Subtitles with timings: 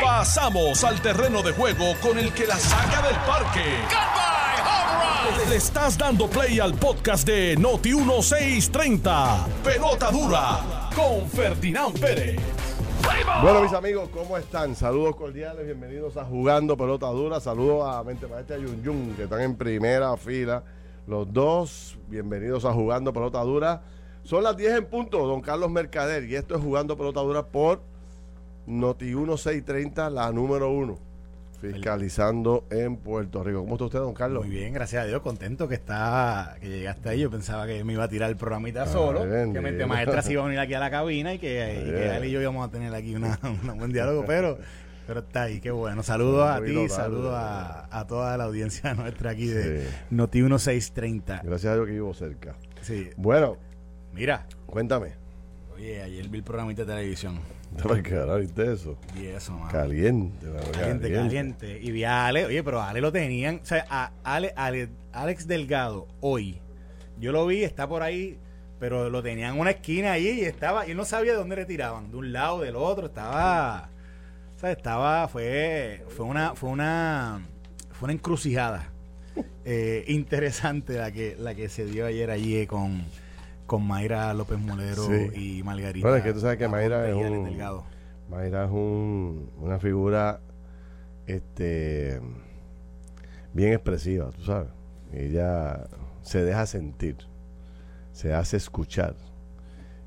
[0.00, 3.64] Pasamos al terreno de juego con el que la saca del parque.
[5.48, 9.46] Le estás dando play al podcast de Noti 1630.
[9.64, 12.40] Pelota dura con Ferdinand Pérez.
[13.42, 14.76] Bueno, mis amigos, ¿cómo están?
[14.76, 17.40] Saludos cordiales, bienvenidos a Jugando Pelota Dura.
[17.40, 20.62] Saludos a Mente Maestra y Yun Yun, que están en primera fila.
[21.06, 23.82] Los dos, bienvenidos a Jugando Pelota Dura.
[24.22, 27.91] Son las 10 en punto, don Carlos Mercader, y esto es Jugando Pelota Dura por
[28.66, 30.98] Noti 1630, la número uno,
[31.60, 33.60] fiscalizando en Puerto Rico.
[33.60, 34.46] ¿Cómo está usted, don Carlos?
[34.46, 37.20] Muy bien, gracias a Dios, contento que está, que llegaste ahí.
[37.20, 39.54] Yo pensaba que me iba a tirar el programita solo, bendito.
[39.54, 42.16] que mente maestra se iba a venir aquí a la cabina y que, y que
[42.16, 43.24] él y yo íbamos a tener aquí un
[43.78, 44.58] buen diálogo, pero,
[45.06, 46.02] pero está ahí, qué bueno.
[46.02, 49.88] Saludos a ti, saludos a, a toda la audiencia nuestra aquí de Sí.
[50.10, 51.42] Noti 1630.
[51.44, 52.54] Gracias a Dios que vivo cerca.
[52.80, 53.56] Sí, Bueno,
[54.12, 55.14] mira, cuéntame.
[55.74, 57.38] oye, ayer vi el programita de televisión
[57.80, 58.96] ¿Para qué ahora viste eso?
[59.18, 59.70] y eso, mano.
[59.72, 61.78] Caliente, mano, Caliente, caliente.
[61.82, 63.60] Y vi a Ale, oye, pero a Ale lo tenían.
[63.62, 66.58] O sea, a Ale, Ale- Alex Delgado, hoy,
[67.20, 68.38] yo lo vi, está por ahí,
[68.78, 71.56] pero lo tenían en una esquina ahí y estaba, y él no sabía de dónde
[71.56, 73.90] le tiraban, de un lado, del otro, estaba,
[74.56, 77.46] o sea, estaba, fue, fue una, fue una,
[77.92, 78.90] fue una encrucijada
[79.64, 83.02] eh, interesante la que, la que se dio ayer allí con,
[83.66, 85.58] con Mayra López Molero Sí.
[85.58, 86.06] y Margarita.
[86.06, 87.84] Bueno, es que tú sabes que Mayra es un- Delgado.
[88.30, 90.40] Mayra es un- una figura
[91.26, 92.20] este
[93.52, 94.68] bien expresiva, tú sabes.
[95.12, 95.84] Ella
[96.22, 97.16] se deja sentir,
[98.12, 99.14] se hace escuchar.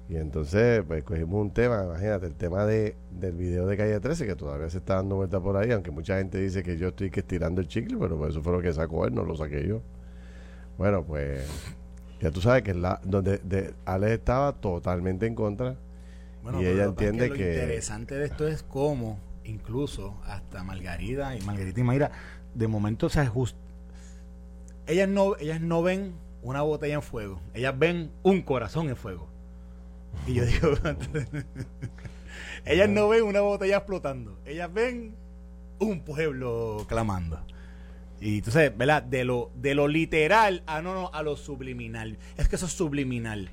[0.07, 4.27] Y entonces, pues cogimos un tema, imagínate, el tema de, del video de Calle 13,
[4.27, 7.09] que todavía se está dando vuelta por ahí, aunque mucha gente dice que yo estoy
[7.09, 9.67] que estirando el chicle, pero pues eso fue lo que sacó él, no lo saqué
[9.67, 9.81] yo.
[10.77, 11.43] Bueno, pues
[12.21, 15.75] ya tú sabes que la, donde de, Alex estaba totalmente en contra.
[16.43, 20.15] Bueno, Y ella lo que es entiende lo que- interesante de esto es cómo, incluso
[20.25, 22.11] hasta Margarita y Margarita y Mayra,
[22.53, 23.57] de momento, o sea, just-
[24.87, 29.27] ellas no, ellas no ven una botella en fuego, ellas ven un corazón en fuego.
[30.27, 30.69] Y yo digo,
[32.65, 35.15] ellas no ven una botella explotando, ellas ven
[35.79, 37.39] un pueblo clamando.
[38.21, 39.03] Y entonces, ¿verdad?
[39.03, 42.17] De lo, de lo literal a no, no, a lo subliminal.
[42.37, 43.49] Es que eso es subliminal.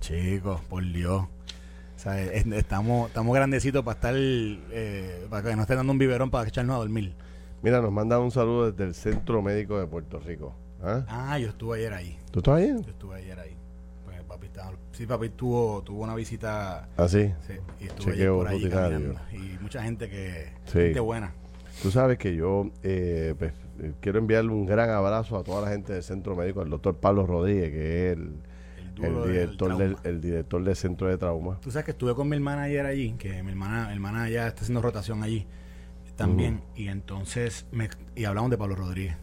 [0.00, 1.22] Chicos, por Dios.
[1.22, 5.98] O sea, es- estamos, estamos grandecitos para estar, eh, para que nos estén dando un
[5.98, 7.14] biberón para echarnos a dormir.
[7.62, 10.54] Mira, nos manda un saludo desde el Centro Médico de Puerto Rico.
[10.82, 11.04] ¿Ah?
[11.08, 12.18] Ah, yo estuve ayer ahí.
[12.32, 12.68] ¿Tú estás ahí?
[12.84, 13.56] Yo estuve ayer ahí.
[14.04, 17.30] Pues papi estaba, sí, papi tuvo, tuvo una visita Ah, sí.
[17.46, 19.20] sí, y estuve ayer por ahí caminando.
[19.32, 20.78] Y mucha gente que, Sí.
[20.78, 21.32] gente buena.
[21.82, 23.52] Tú sabes que yo eh, pues,
[23.82, 26.96] eh, quiero enviarle un gran abrazo a toda la gente del Centro Médico, al doctor
[26.96, 31.58] Pablo Rodríguez, que es el, director, del, el director del Centro de Trauma.
[31.60, 34.46] Tú sabes que estuve con mi hermana ayer allí, que mi hermana, mi hermana ya
[34.46, 35.46] está haciendo rotación allí
[36.16, 36.62] también.
[36.76, 39.16] Y entonces, me, y hablamos de Pablo Rodríguez.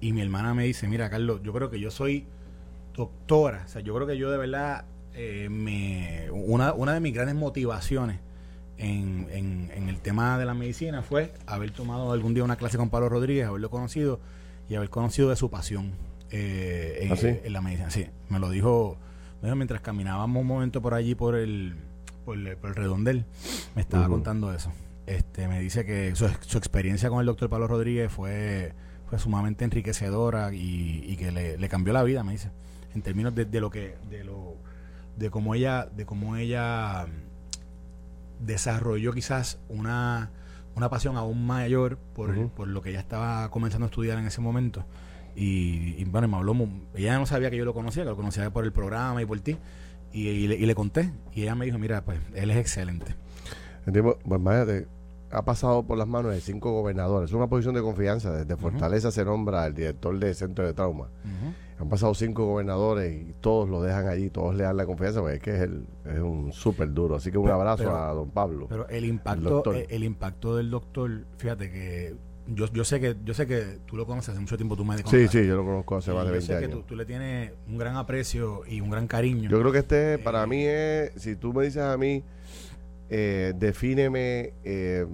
[0.00, 2.26] Y mi hermana me dice, mira, Carlos, yo creo que yo soy
[2.94, 3.62] doctora.
[3.66, 7.34] O sea, yo creo que yo de verdad, eh, me, una, una de mis grandes
[7.34, 8.20] motivaciones
[8.78, 12.76] en, en, en el tema de la medicina fue haber tomado algún día una clase
[12.76, 14.20] con Pablo Rodríguez, haberlo conocido
[14.68, 15.92] y haber conocido de su pasión
[16.30, 17.28] eh, en, ¿Ah, sí?
[17.42, 17.90] en la medicina.
[17.90, 18.98] Sí, me lo dijo,
[19.42, 21.76] mientras caminábamos un momento por allí por el,
[22.24, 23.24] por el, por el redondel,
[23.74, 24.72] me estaba contando eso.
[25.06, 28.72] Este, me dice que su, su experiencia con el doctor Pablo Rodríguez fue,
[29.08, 32.50] fue sumamente enriquecedora y, y que le, le cambió la vida, me dice,
[32.92, 34.56] en términos de, de lo que, de lo,
[35.16, 37.06] de cómo ella, de cómo ella
[38.40, 40.30] desarrolló quizás una,
[40.74, 44.40] una pasión aún mayor por, por lo que ella estaba comenzando a estudiar en ese
[44.40, 44.84] momento.
[45.34, 46.54] Y, y, bueno, me habló,
[46.94, 49.38] ella no sabía que yo lo conocía, que lo conocía por el programa y por
[49.40, 49.58] ti.
[50.12, 51.12] Y, y le, y le conté.
[51.34, 53.14] Y ella me dijo, mira, pues él es excelente.
[53.86, 54.40] El tipo, pues
[55.30, 57.30] ha pasado por las manos de cinco gobernadores.
[57.30, 58.32] Es una posición de confianza.
[58.32, 61.08] Desde Fortaleza se nombra el director del Centro de Trauma.
[61.78, 65.36] Han pasado cinco gobernadores y todos lo dejan allí, todos le dan la confianza, porque
[65.36, 67.16] es que es, el, es un súper duro.
[67.16, 68.66] Así que un Pero- abrazo pero- a don Pablo.
[68.68, 69.76] Pero el impacto, doctor.
[69.76, 72.14] el, el impacto del doctor, fíjate que
[72.46, 74.96] yo, yo sé que yo sé que tú lo conoces hace mucho tiempo, tú me
[74.96, 75.28] sí, contaste.
[75.42, 77.52] sí, yo lo conozco hace Y más de yo 20 sé que tú le tienes
[77.68, 79.50] un gran aprecio y un gran cariño.
[79.50, 82.22] Yo creo que este, para Eh, mí es, si tú me dices a mí,
[83.10, 85.06] eh, defíneme eh,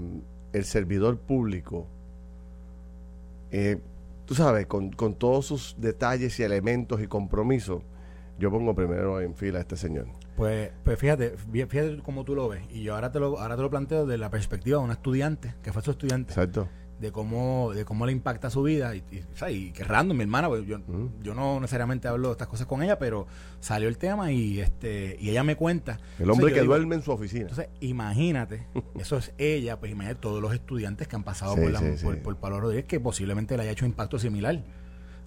[0.52, 1.86] el servidor público,
[3.50, 3.78] eh,
[4.26, 7.82] tú sabes, con, con todos sus detalles y elementos y compromisos,
[8.38, 10.06] yo pongo primero en fila a este señor.
[10.36, 12.62] Pues, pues fíjate, fí- fíjate cómo tú lo ves.
[12.70, 15.54] Y yo ahora te lo, ahora te lo planteo desde la perspectiva de un estudiante,
[15.62, 16.68] que fue su estudiante, Exacto.
[17.02, 18.94] De cómo, de cómo le impacta su vida.
[18.94, 19.02] Y,
[19.50, 20.78] y, que random, mi hermana, pues, yo,
[21.20, 23.26] yo no necesariamente hablo de estas cosas con ella, pero
[23.58, 25.98] salió el tema y este y ella me cuenta.
[26.20, 27.42] El hombre que duerme en su oficina.
[27.42, 28.68] Entonces, imagínate,
[28.98, 32.36] eso es ella, pues imagínate todos los estudiantes que han pasado por, la, por, por
[32.36, 34.62] Pablo Rodríguez, que posiblemente le haya hecho impacto similar.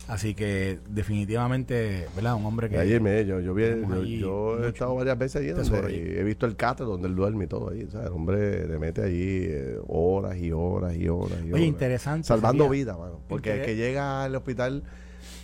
[0.07, 2.36] Así que definitivamente, ¿verdad?
[2.36, 2.78] Un hombre que...
[2.78, 6.86] Ayer me, yo, yo, yo, he estado varias veces allí donde he visto el catre
[6.86, 7.88] donde él duerme y todo ahí.
[7.92, 12.28] el hombre le mete allí eh, horas y horas y horas y Oye, interesante.
[12.28, 13.19] Salvando vida, mano.
[13.28, 14.84] Porque el que llega al hospital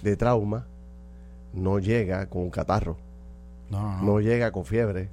[0.04, 0.68] de trauma
[1.54, 2.98] no llega con un catarro.
[3.72, 4.04] No, no, no.
[4.04, 5.10] no llega con fiebre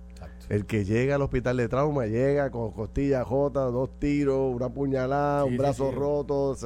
[0.49, 5.45] el que llega al hospital de trauma llega con costilla jota, dos tiros, una puñalada,
[5.45, 6.57] un brazo roto,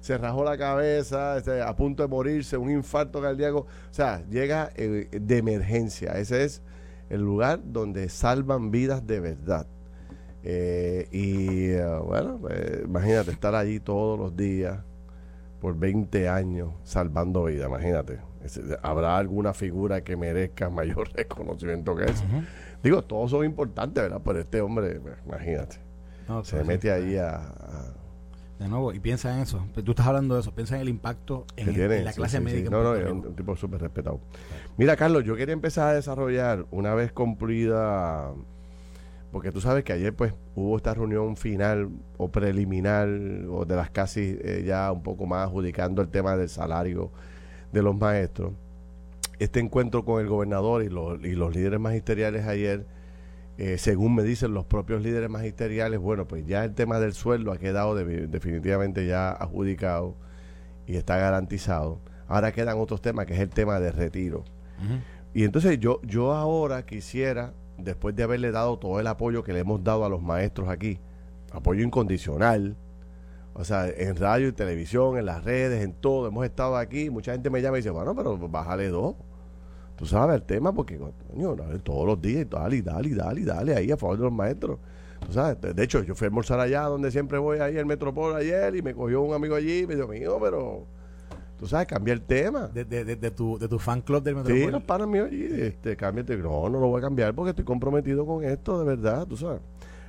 [0.00, 3.60] se, rajó la cabeza, este, a punto de morirse, un infarto cardíaco.
[3.60, 6.12] O sea, llega eh, de emergencia.
[6.12, 6.62] Ese es
[7.08, 9.66] el lugar donde salvan vidas de verdad.
[10.44, 14.80] Eh, y eh, bueno, pues, imagínate estar allí todos los días
[15.60, 18.18] por 20 años salvando vidas, imagínate.
[18.82, 22.24] ¿Habrá alguna figura que merezca mayor reconocimiento que eso?
[22.82, 24.20] Digo, todos son importantes, ¿verdad?
[24.24, 25.78] Pero este hombre, pues, imagínate,
[26.42, 27.52] se mete ahí a,
[28.58, 29.64] De nuevo, y piensa en eso.
[29.84, 32.70] Tú estás hablando de eso, piensa en el impacto en, la clase médica.
[32.70, 34.20] No, no, es un, tipo súper respetado.
[34.76, 38.32] Mira, Carlos, yo quería empezar a desarrollar una vez cumplida,
[39.30, 43.08] porque tú sabes que ayer pues hubo esta reunión final o preliminar,
[43.48, 47.12] o de las casi eh, ya un poco más adjudicando el tema del salario
[47.72, 48.52] de los maestros
[49.42, 52.86] este encuentro con el gobernador y los, y los líderes magisteriales ayer,
[53.58, 57.50] eh, según me dicen los propios líderes magisteriales, bueno, pues ya el tema del sueldo
[57.50, 60.16] ha quedado definitivamente ya adjudicado
[60.86, 62.00] y está garantizado.
[62.28, 64.44] Ahora quedan otros temas, que es el tema del retiro.
[65.34, 69.60] Y entonces yo, yo ahora quisiera, después de haberle dado todo el apoyo que le
[69.60, 70.98] hemos dado a los maestros aquí,
[71.52, 72.76] apoyo incondicional,
[73.54, 77.32] o sea, en radio y televisión, en las redes, en todo, hemos estado aquí, mucha
[77.32, 79.16] gente me llama y dice, bueno, pero bájale dos
[80.02, 81.54] tú sabes el tema, porque coño,
[81.84, 84.80] todos los días, dale, dale, dale, dale, ahí a favor de los maestros.
[85.24, 88.34] Tú sabes, de, hecho, yo fui a almorzar allá donde siempre voy ahí al Metropol
[88.34, 90.86] ayer y me cogió un amigo allí y me dijo, mío, pero
[91.56, 92.66] tú sabes, cambia el tema.
[92.66, 94.60] De, de, de, tu, de tu fan club del Metropol.
[94.60, 97.64] Sí, los panas míos allí, este, cambia No, no lo voy a cambiar porque estoy
[97.64, 99.60] comprometido con esto, de verdad, tú sabes.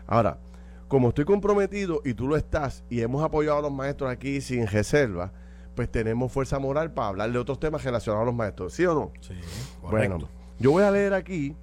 [0.08, 0.40] Ahora,
[0.88, 4.66] como estoy comprometido y tú lo estás y hemos apoyado a los maestros aquí sin
[4.66, 5.34] reserva,
[5.76, 8.94] pues tenemos fuerza moral para hablar de otros temas relacionados a los maestros, ¿sí o
[8.94, 9.12] no?
[9.22, 9.34] Sí,
[9.82, 10.30] Bueno,
[10.60, 11.56] yo voy a leer aquí,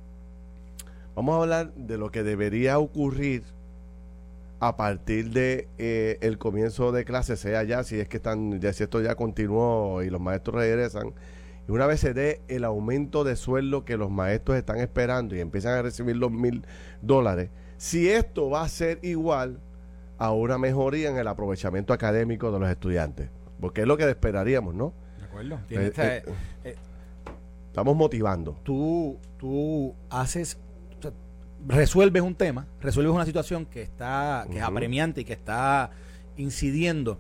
[1.15, 3.45] vamos a hablar de lo que debería ocurrir
[4.59, 8.73] a partir de eh, el comienzo de clase, sea ya, si es que están, ya
[8.73, 11.15] si esto ya continuó y los maestros regresan,
[11.67, 15.41] y una vez se dé el aumento de sueldo que los maestros están esperando y
[15.41, 16.65] empiezan a recibir los mil
[17.01, 17.49] dólares,
[17.79, 19.61] si esto va a ser igual
[20.19, 23.31] a una mejoría en el aprovechamiento académico de los estudiantes.
[23.61, 24.93] Porque es lo que esperaríamos, ¿no?
[25.19, 25.61] De acuerdo.
[25.71, 26.23] Eh, eh,
[26.65, 26.77] eh,
[27.67, 28.59] estamos motivando.
[28.63, 30.59] Tú, tú haces,
[31.67, 35.91] resuelves un tema, resuelves una situación que está, que es apremiante y que está
[36.41, 37.19] incidiendo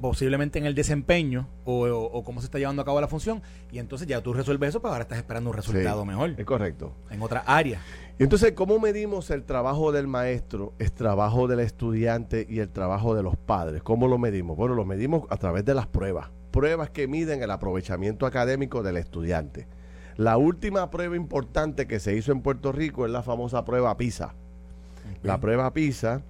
[0.00, 4.06] posiblemente en el desempeño o, cómo se está llevando a cabo la función y entonces
[4.06, 6.34] ya tú resuelves eso, pero ahora estás esperando un resultado mejor.
[6.38, 6.92] Es correcto.
[7.10, 7.80] En otra área.
[8.18, 13.14] Y entonces, ¿cómo medimos el trabajo del maestro, el trabajo del estudiante y el trabajo
[13.14, 13.82] de los padres?
[13.82, 14.56] ¿Cómo lo medimos?
[14.56, 16.28] Bueno, lo medimos a través de las pruebas.
[16.50, 19.66] Pruebas que miden el aprovechamiento académico del estudiante.
[20.16, 24.34] La última prueba importante que se hizo en Puerto Rico es la famosa prueba PISA.
[25.22, 26.22] La prueba PISA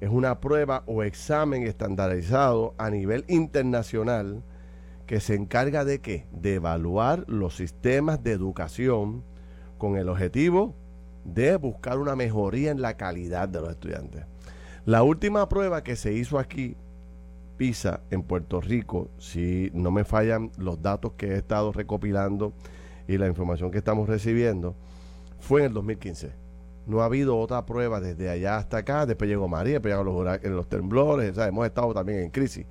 [0.00, 4.42] es una prueba o examen estandarizado a nivel internacional
[5.06, 6.26] que se encarga de qué?
[6.32, 9.24] De evaluar los sistemas de educación
[9.78, 10.74] con el objetivo
[11.24, 14.24] de buscar una mejoría en la calidad de los estudiantes.
[14.84, 16.76] La última prueba que se hizo aquí,
[17.56, 22.52] PISA, en Puerto Rico, si no me fallan los datos que he estado recopilando
[23.06, 24.76] y la información que estamos recibiendo,
[25.40, 26.47] fue en el 2015.
[26.88, 29.06] No ha habido otra prueba desde allá hasta acá.
[29.06, 31.36] Después llegó María, después llegaron los, los temblores.
[31.38, 32.66] hemos estado también en crisis.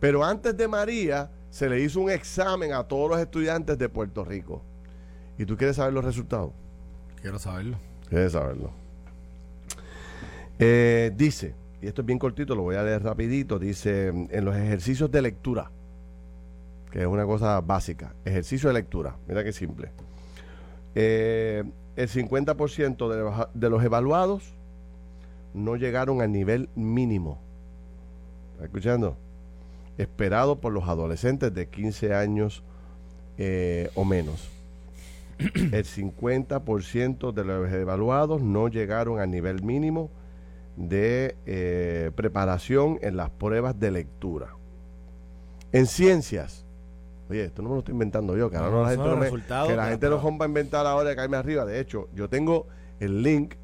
[0.00, 4.24] Pero antes de María, se le hizo un examen a todos los estudiantes de Puerto
[4.24, 4.62] Rico.
[5.36, 6.52] ¿Y tú quieres saber los resultados?
[7.20, 7.76] Quiero saberlo.
[8.08, 8.70] Quieres saberlo.
[10.58, 14.56] Eh, dice, y esto es bien cortito, lo voy a leer rapidito, dice, en los
[14.56, 15.70] ejercicios de lectura,
[16.90, 19.90] que es una cosa básica, ejercicio de lectura, mira qué simple.
[20.94, 21.64] Eh,
[21.96, 24.54] el 50% de, de los evaluados
[25.54, 27.38] no llegaron al nivel mínimo.
[28.52, 29.16] ¿Está escuchando?
[29.96, 32.62] Esperado por los adolescentes de 15 años
[33.38, 34.50] eh, o menos.
[35.38, 40.10] El 50% de los evaluados no llegaron al nivel mínimo
[40.76, 44.48] de eh, preparación en las pruebas de lectura.
[45.72, 46.65] En ciencias,
[47.28, 49.30] oye, esto no me lo estoy inventando yo, que ahora No, la gente, no me-
[49.30, 51.64] que la gente no va a inventar ahora de caerme arriba.
[51.64, 52.66] De hecho, yo tengo
[53.00, 53.54] el link,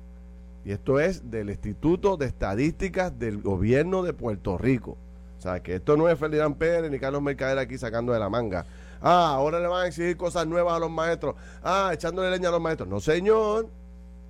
[0.65, 4.97] y esto es del Instituto de Estadísticas del Gobierno de Puerto Rico.
[5.39, 8.29] O sea, que esto no es Ferdinand Pérez ni Carlos Mercader aquí sacando de la
[8.29, 8.65] manga.
[9.01, 11.35] Ah, ahora le van a exigir cosas nuevas a los maestros.
[11.65, 12.89] Ah, echándole leña a los maestros.
[12.89, 13.67] No, señor.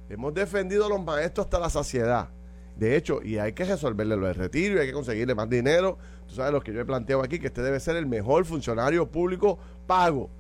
[0.09, 2.29] Hemos defendido a los maestros hasta la saciedad.
[2.77, 5.99] De hecho, y hay que resolverle lo del retiro y hay que conseguirle más dinero.
[6.33, 9.07] Tú sabes lo que yo he planteado aquí, que este debe ser el mejor funcionario
[9.07, 10.31] público pago.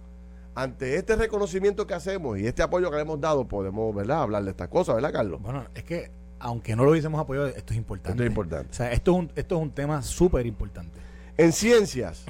[0.55, 4.43] Ante este reconocimiento que hacemos y este apoyo que le hemos dado, podemos, ¿verdad?, hablar
[4.43, 5.43] de estas cosas, ¿verdad, Carlos?
[5.43, 8.13] Bueno, es que aunque no lo hubiésemos apoyado, esto es importante.
[8.13, 8.69] Esto es importante.
[8.71, 10.99] O sea, esto es un, esto es un tema súper importante.
[11.37, 12.25] En ciencias,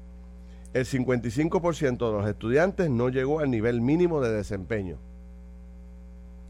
[0.74, 4.96] el 55% de los estudiantes no llegó al nivel mínimo de desempeño.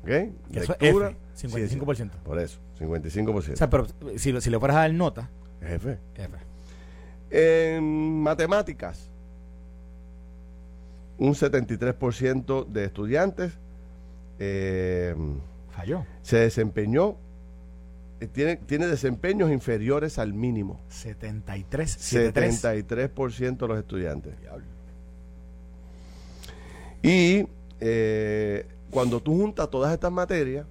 [0.03, 0.09] ¿Ok?
[0.55, 1.95] Eso es F, 55%.
[1.95, 2.21] ciencia.
[2.25, 3.53] Por eso, 55%.
[3.53, 3.87] O sea, pero
[4.17, 5.29] si, si le fueras a dar nota,
[5.61, 5.99] Jefe.
[6.15, 6.37] F.
[7.31, 9.11] En matemáticas,
[11.19, 13.53] un 73% de estudiantes
[14.39, 15.15] eh,
[15.71, 16.07] Falló.
[16.23, 17.17] se desempeñó,
[18.21, 20.81] eh, tiene, tiene desempeños inferiores al mínimo.
[20.89, 22.63] 73, 73.
[22.65, 24.35] 73% de los estudiantes.
[27.03, 27.47] Y
[27.81, 30.67] eh, cuando tú juntas todas estas materias,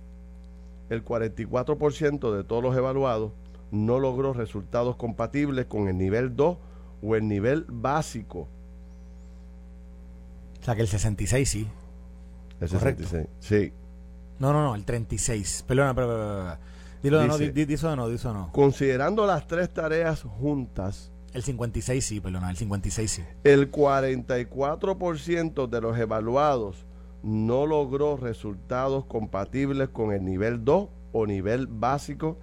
[0.89, 3.31] el 44% de todos los evaluados
[3.71, 6.57] no logró resultados compatibles con el nivel 2
[7.01, 8.47] o el nivel básico.
[10.61, 11.67] O sea, que el 66 sí.
[12.59, 13.03] El Correcto.
[13.03, 13.27] 66.
[13.39, 13.73] Sí.
[14.39, 15.63] No, no, no, el 36.
[15.67, 16.57] Perdona, pero, pero, pero.
[17.03, 18.51] Dilo de no, Dice- di, di- di eso no, eso no.
[18.51, 23.23] Considerando las tres tareas juntas, El 56 sí, perdona, el 56 sí.
[23.43, 26.85] el 44% de los evaluados
[27.23, 32.37] no logró resultados compatibles con el nivel 2 o nivel básico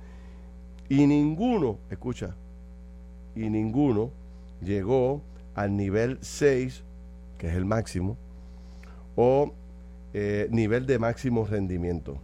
[0.89, 2.35] y ninguno, escucha,
[3.35, 4.11] y ninguno
[4.63, 5.23] llegó
[5.55, 6.85] al nivel 6,
[7.39, 8.17] que es el máximo,
[9.17, 9.53] o
[10.13, 12.19] eh, nivel de máximo rendimiento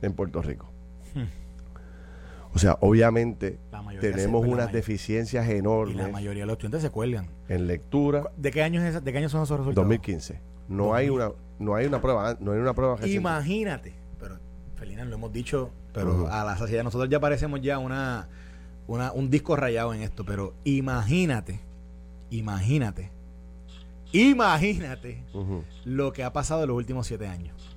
[0.00, 0.68] en Puerto Rico.
[2.54, 3.58] O sea, obviamente
[4.00, 7.28] tenemos unas deficiencias Y la enormes mayoría de los estudiantes se cuelgan.
[7.48, 8.30] en lectura.
[8.36, 9.88] ¿De qué años, es de qué años son esos resultados?
[9.88, 10.38] 2015.
[10.68, 13.16] No hay una no hay una prueba, no hay una prueba reciente.
[13.16, 13.94] Imagínate,
[14.84, 18.28] lo hemos dicho, pero a la sociedad nosotros ya parecemos ya una,
[18.86, 21.60] una un disco rayado en esto, pero imagínate,
[22.30, 23.10] imagínate,
[24.12, 25.24] imagínate
[25.84, 27.76] lo que ha pasado en los últimos siete años,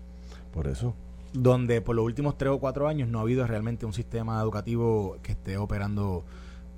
[0.53, 0.93] Por eso.
[1.33, 5.17] donde por los últimos tres o cuatro años no ha habido realmente un sistema educativo
[5.23, 6.23] que esté operando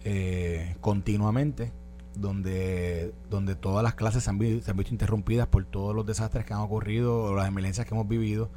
[0.03, 1.72] eh, continuamente,
[2.15, 6.46] donde, donde todas las clases se han, se han visto interrumpidas por todos los desastres
[6.46, 8.50] que han ocurrido o las emergencias que hemos vivido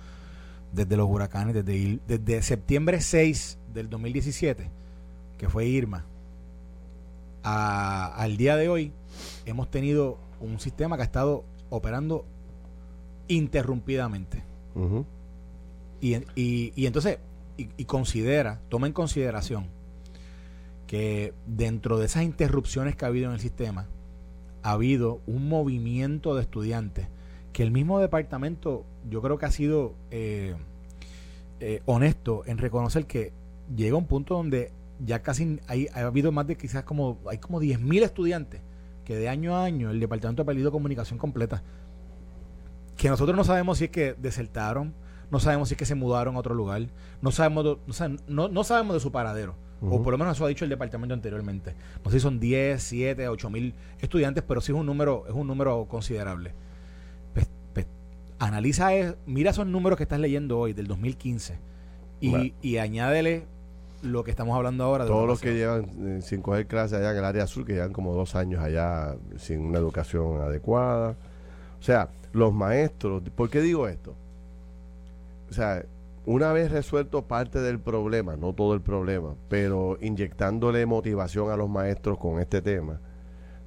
[0.73, 4.69] desde los huracanes, desde, desde septiembre 6 del 2017,
[5.39, 6.05] que fue Irma,
[7.43, 8.93] a- al día de hoy,
[9.47, 12.25] hemos tenido un sistema que ha estado operando
[13.29, 14.43] interrumpidamente.
[14.75, 15.05] Ujú.
[16.01, 17.19] Y, y, y entonces,
[17.57, 19.67] y, y considera, toma en consideración
[20.87, 23.87] que dentro de esas interrupciones que ha habido en el sistema,
[24.63, 27.07] ha habido un movimiento de estudiantes
[27.53, 30.55] que el mismo departamento, yo creo que ha sido eh,
[31.61, 33.33] eh, honesto en reconocer que
[33.75, 34.73] llega un punto donde
[35.05, 38.61] ya casi hay, ha habido más de quizás como, hay como 10.000 estudiantes
[39.05, 41.63] que de año a año el departamento ha perdido comunicación completa.
[42.97, 44.95] Que nosotros no sabemos si es que desertaron,
[45.31, 46.87] no sabemos si es que se mudaron a otro lugar,
[47.23, 47.79] no sabemos,
[48.29, 51.15] no, no sabemos de su paradero, o por lo menos eso ha dicho el departamento
[51.15, 51.75] anteriormente.
[52.05, 55.33] No sé si son 10, 7, 8 mil estudiantes, pero sí es un número, es
[55.33, 56.53] un número considerable.
[58.41, 61.59] Analiza, es- mira esos números que estás leyendo hoy del 2015
[62.21, 62.45] y, Bueno.
[62.63, 63.45] y añádele
[64.03, 65.05] lo que estamos hablando ahora.
[65.05, 67.67] de Todos lo los que llevan eh, sin coger clase allá en el área sur,
[67.67, 71.17] que llevan como dos años allá sin una educación adecuada.
[71.79, 74.15] O sea, los maestros, ¿por qué digo esto?
[75.51, 75.85] O sea,
[76.25, 81.69] una vez resuelto parte del problema, no todo el problema, pero inyectándole motivación a los
[81.69, 83.01] maestros con este tema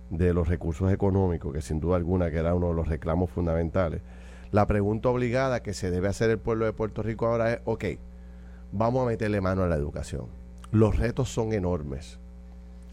[0.10, 4.02] de los recursos económicos, que sin duda alguna que era uno de los reclamos fundamentales,
[4.54, 7.86] la pregunta obligada que se debe hacer el pueblo de Puerto Rico ahora es, ok,
[8.72, 10.28] vamos a meterle mano a la educación.
[10.72, 12.20] Los retos son enormes,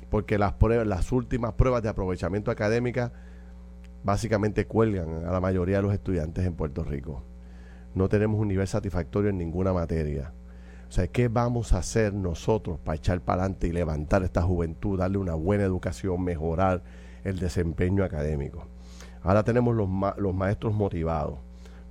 [0.08, 3.12] porque las pruebas, las últimas pruebas de aprovechamiento académica
[4.02, 7.22] básicamente cuelgan a la mayoría de los estudiantes en Puerto Rico.
[7.94, 10.32] No tenemos un nivel satisfactorio en ninguna materia.
[10.88, 14.98] O sea, ¿qué vamos a hacer nosotros para echar para adelante y levantar esta juventud,
[14.98, 16.82] darle una buena educación, mejorar
[17.22, 18.66] el desempeño académico?
[19.22, 21.38] Ahora tenemos los, ma- los maestros motivados.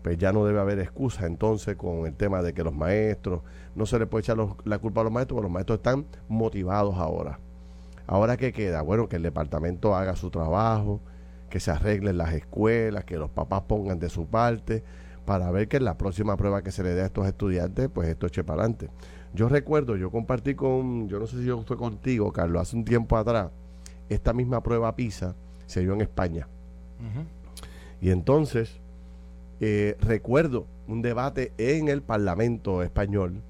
[0.01, 3.41] Pues ya no debe haber excusa entonces con el tema de que los maestros,
[3.75, 6.05] no se le puede echar los- la culpa a los maestros, porque los maestros están
[6.29, 7.39] motivados ahora.
[8.07, 8.81] Ahora qué queda?
[8.81, 10.99] Bueno, que el departamento haga su trabajo,
[11.49, 14.83] que se arreglen las escuelas, que los papás pongan de su parte
[15.25, 18.07] para ver que en la próxima prueba que se le dé a estos estudiantes, pues
[18.07, 18.89] esto eche para adelante.
[19.33, 22.83] Yo recuerdo, yo compartí con, yo no sé si yo fue contigo, Carlos, hace un
[22.85, 23.51] tiempo atrás,
[24.09, 25.35] esta misma prueba PISA
[25.67, 26.47] se dio en España.
[28.01, 28.79] Y entonces,
[29.59, 33.43] eh, recuerdo un debate en el Parlamento español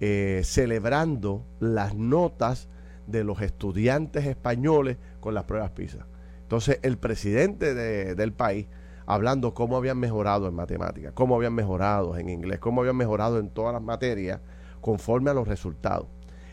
[0.00, 2.68] eh, celebrando las notas
[3.06, 6.06] de los estudiantes españoles con las pruebas PISA.
[6.42, 8.68] Entonces, el presidente del país
[9.08, 13.48] hablando cómo habían mejorado en matemáticas, cómo habían mejorado en inglés, cómo habían mejorado en
[13.48, 14.40] todas las materias
[14.82, 16.06] conforme a los resultados.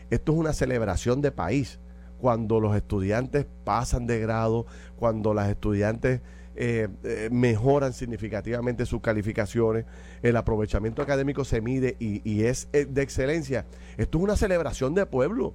[0.08, 1.80] Esto es una celebración de país.
[2.18, 4.64] Cuando los estudiantes pasan de grado,
[4.96, 6.22] cuando las estudiantes
[6.58, 9.84] eh, eh, mejoran significativamente sus calificaciones,
[10.22, 13.66] el aprovechamiento académico se mide y, es eh, de excelencia.
[13.98, 15.52] Esto es una celebración de pueblo,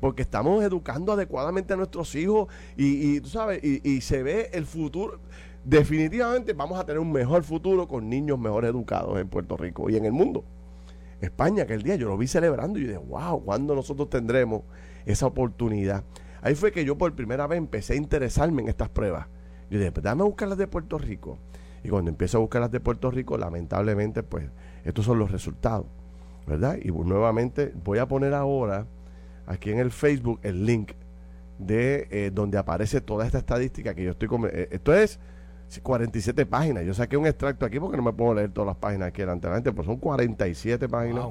[0.00, 5.20] porque estamos educando adecuadamente a nuestros hijos y, tú sabes, y, se ve el futuro.
[5.64, 9.96] Definitivamente vamos a tener un mejor futuro con niños mejor educados en Puerto Rico y
[9.96, 10.44] en el mundo.
[11.20, 14.62] España, aquel día yo lo vi celebrando y dije, wow, ¿cuándo nosotros tendremos
[15.06, 16.02] esa oportunidad?
[16.42, 19.28] Ahí fue que yo por primera vez empecé a interesarme en estas pruebas.
[19.70, 21.38] Yo dije, pues dame a buscar las de Puerto Rico.
[21.82, 24.50] Y cuando empiezo a buscar las de Puerto Rico, lamentablemente, pues
[24.84, 25.86] estos son los resultados.
[26.46, 26.78] ¿Verdad?
[26.82, 28.86] Y nuevamente voy a poner ahora
[29.46, 30.92] aquí en el Facebook el link
[31.58, 34.28] de eh, donde aparece toda esta estadística que yo estoy...
[34.50, 35.20] Eh, esto es
[35.82, 36.84] 47 páginas.
[36.84, 39.46] Yo saqué un extracto aquí porque no me puedo leer todas las páginas aquí delante
[39.46, 41.26] de la gente, pues son 47 páginas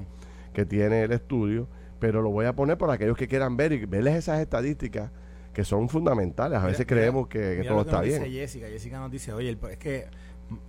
[0.54, 1.68] que tiene el estudio,
[2.00, 5.12] pero lo voy a poner para aquellos que quieran ver y verles esas estadísticas
[5.54, 6.60] que son fundamentales.
[6.60, 8.24] A veces creemos que, todo está bien.
[8.26, 8.68] Jessica.
[8.68, 10.08] Jessica nos dice, oye, es que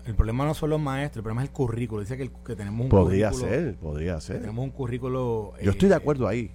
[0.05, 2.01] el problema no son los maestros, el problema es el currículo.
[2.01, 4.41] Dice que, que tenemos un podría ser, podría ser.
[4.41, 5.55] Tenemos un currículo.
[5.63, 6.53] Yo estoy de eh, acuerdo ahí.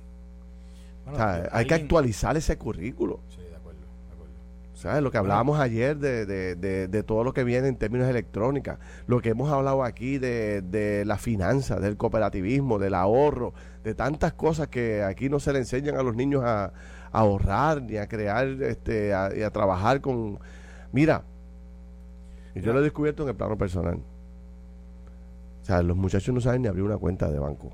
[1.51, 3.21] hay que actualizar ese currículo.
[3.29, 3.79] Sí, de acuerdo.
[4.07, 4.33] De acuerdo.
[4.73, 5.01] ¿Sabes?
[5.01, 9.21] Lo que hablábamos ayer de, de, de, todo lo que viene en términos electrónicas, lo
[9.21, 13.53] que hemos hablado aquí de, de la finanza, del cooperativismo, del ahorro,
[13.83, 16.73] de tantas cosas que aquí no se le enseñan a los niños a,
[17.15, 20.39] ahorrar ni a crear este y a trabajar con
[20.91, 21.23] mira
[22.55, 23.99] yo lo he descubierto en el plano personal
[25.61, 27.71] o sea los muchachos no saben ni abrir una cuenta de banco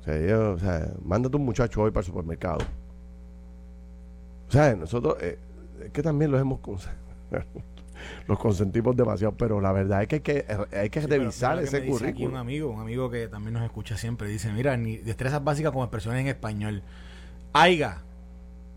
[0.00, 2.64] o sea, ellos, o sea mándate un muchacho hoy para el supermercado
[4.48, 5.38] o sea nosotros eh,
[5.84, 6.60] es que también los hemos
[8.28, 12.32] los consentimos demasiado, pero la verdad es que hay que, hay que revisar ese currículum.
[12.32, 15.84] un amigo, un amigo que también nos escucha siempre, dice, mira, ni destrezas básicas como
[15.84, 16.82] expresiones en español.
[17.52, 18.02] Aiga,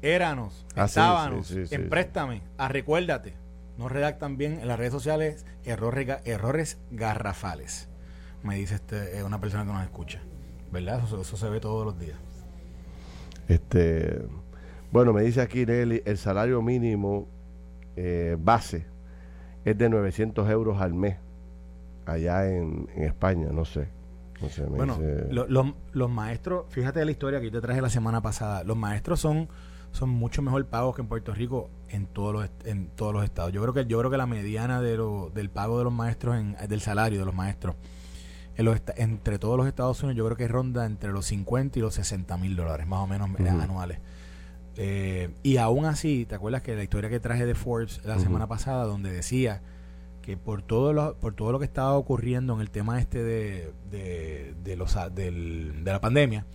[0.02, 3.34] Éranos, ah, estábamos, en préstame, a recuérdate.
[3.78, 7.90] No redactan bien en las redes sociales errores, errores garrafales.
[8.44, 10.22] Me dice este, una persona que nos escucha.
[10.72, 11.04] ¿Verdad?
[11.04, 12.18] Eso, se ve todos los días.
[13.48, 14.22] Este,
[14.92, 17.28] bueno, me dice aquí Nelly, el salario mínimo
[17.96, 18.86] eh, base
[19.66, 21.18] es de 900 euros al mes
[22.06, 23.88] allá en, España, no sé.
[24.70, 24.98] bueno,
[25.32, 29.50] los maestros, fíjate la historia que yo te traje la semana pasada, los maestros son
[29.96, 33.54] son mucho mejor pagos que en Puerto Rico en todos los en todos los estados.
[33.54, 36.36] Yo creo que yo creo que la mediana de lo, del pago de los maestros
[36.36, 37.76] en, del salario de los maestros
[38.58, 41.82] en los, entre todos los Estados Unidos yo creo que ronda entre los 50 y
[41.82, 44.00] los 60 mil dólares más o menos anuales.
[44.78, 48.48] Eh, y aún así, ¿te acuerdas que la historia que traje de Forbes la semana
[48.48, 49.62] pasada donde decía
[50.22, 53.72] que por todo lo, por todo lo que estaba ocurriendo en el tema este de,
[53.90, 56.46] de, de los, del, de la pandemia,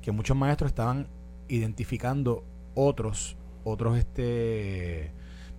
[0.00, 1.08] que muchos maestros estaban
[1.48, 5.12] identificando otros, otros este,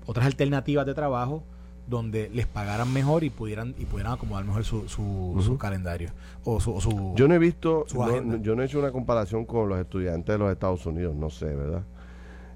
[0.05, 1.43] otras alternativas de trabajo
[1.87, 6.11] donde les pagaran mejor y pudieran y pudieran acomodar mejor su, su, calendario
[6.43, 10.33] o su, yo no he visto yo no he hecho una comparación con los estudiantes
[10.33, 11.83] de los Estados Unidos no sé verdad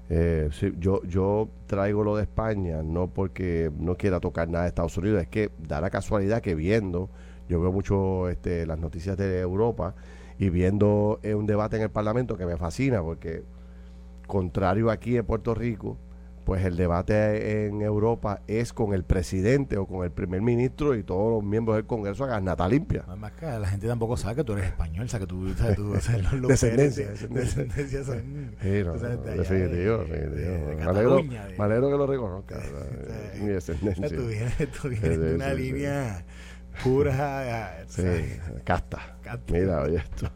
[0.08, 4.96] eh, yo yo traigo lo de España no porque no quiera tocar nada de Estados
[4.96, 7.10] Unidos es que da la casualidad que viendo
[7.48, 9.94] yo veo mucho este, las noticias de Europa
[10.38, 13.42] y viendo eh, un debate en el Parlamento que me fascina porque
[14.26, 15.98] Contrario aquí en Puerto Rico,
[16.46, 21.02] pues el debate en Europa es con el presidente o con el primer ministro y
[21.02, 23.02] todos los miembros del Congreso hagan nata limpia.
[23.08, 25.74] Además que la gente tampoco sabe que tú eres español, o sea, que tú, sabes,
[25.74, 25.92] tú
[26.48, 28.04] descendencia, descendencia.
[29.34, 31.22] definitivo, definitivo.
[31.58, 32.60] Me alegro, que lo reconozca.
[33.40, 34.08] mi descendencia.
[34.08, 36.24] Tú vienes, tú vienes de una línea
[36.82, 37.84] pura.
[37.88, 38.02] Sí,
[38.64, 39.16] casta.
[39.50, 40.28] Mira, oye esto.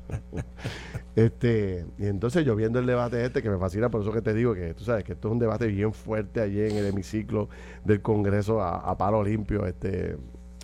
[1.16, 4.32] este, y entonces yo viendo el debate este, que me fascina, por eso que te
[4.32, 7.48] digo que tú sabes que esto es un debate bien fuerte allí en el hemiciclo
[7.84, 9.66] del Congreso a, palo limpio.
[9.66, 10.16] Este,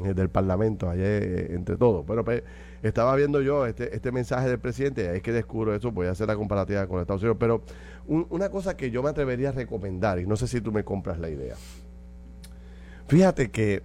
[0.04, 2.04] eh, del Parlamento, ayer eh, entre todos.
[2.04, 2.42] Bueno, pues
[2.82, 6.06] estaba viendo yo este, este mensaje del presidente y ahí es que descubro eso, voy
[6.06, 7.62] a hacer la comparativa con Estados Unidos, pero
[8.06, 11.18] una cosa que yo me atrevería a recomendar, y no sé si tú me compras
[11.18, 11.54] la idea.
[13.08, 13.82] Fíjate que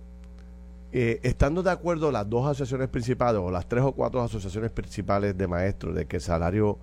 [0.93, 5.37] eh, estando de acuerdo las dos asociaciones principales o las tres o cuatro asociaciones principales
[5.37, 6.79] de maestros de que el salario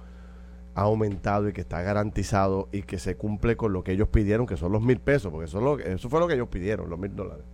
[0.75, 4.47] ha aumentado y que está garantizado y que se cumple con lo que ellos pidieron,
[4.47, 7.15] que son los mil pesos, porque eso, eso fue lo que ellos pidieron, los mil
[7.15, 7.45] dólares.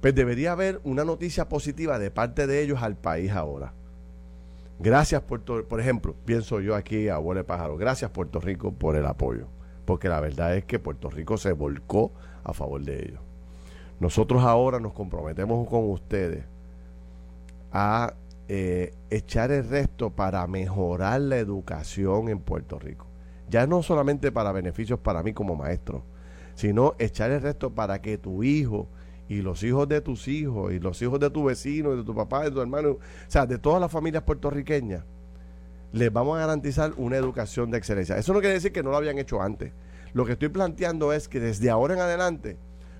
[0.00, 3.72] Pues debería haber una noticia positiva de parte de ellos al país ahora.
[4.78, 9.46] Gracias Puerto por ejemplo, pienso yo aquí, abuelo pájaro, gracias Puerto Rico por el apoyo,
[9.84, 13.25] porque la verdad es que Puerto Rico se volcó a favor de ellos.
[13.98, 16.44] Nosotros ahora nos comprometemos con ustedes
[17.72, 18.14] a
[18.48, 23.06] eh, echar el resto para mejorar la educación en Puerto Rico.
[23.48, 26.04] Ya no solamente para beneficios para mí como maestro,
[26.54, 28.88] sino echar el resto para que tu hijo
[29.28, 32.14] y los hijos de tus hijos y los hijos de tu vecino y de tu
[32.14, 35.04] papá de tu hermano, o sea, de todas las familias puertorriqueñas,
[35.92, 38.16] les vamos a garantizar una educación de excelencia.
[38.16, 39.72] Eso no quiere decir que no lo habían hecho antes.
[40.12, 42.56] Lo que estoy planteando es que desde ahora en adelante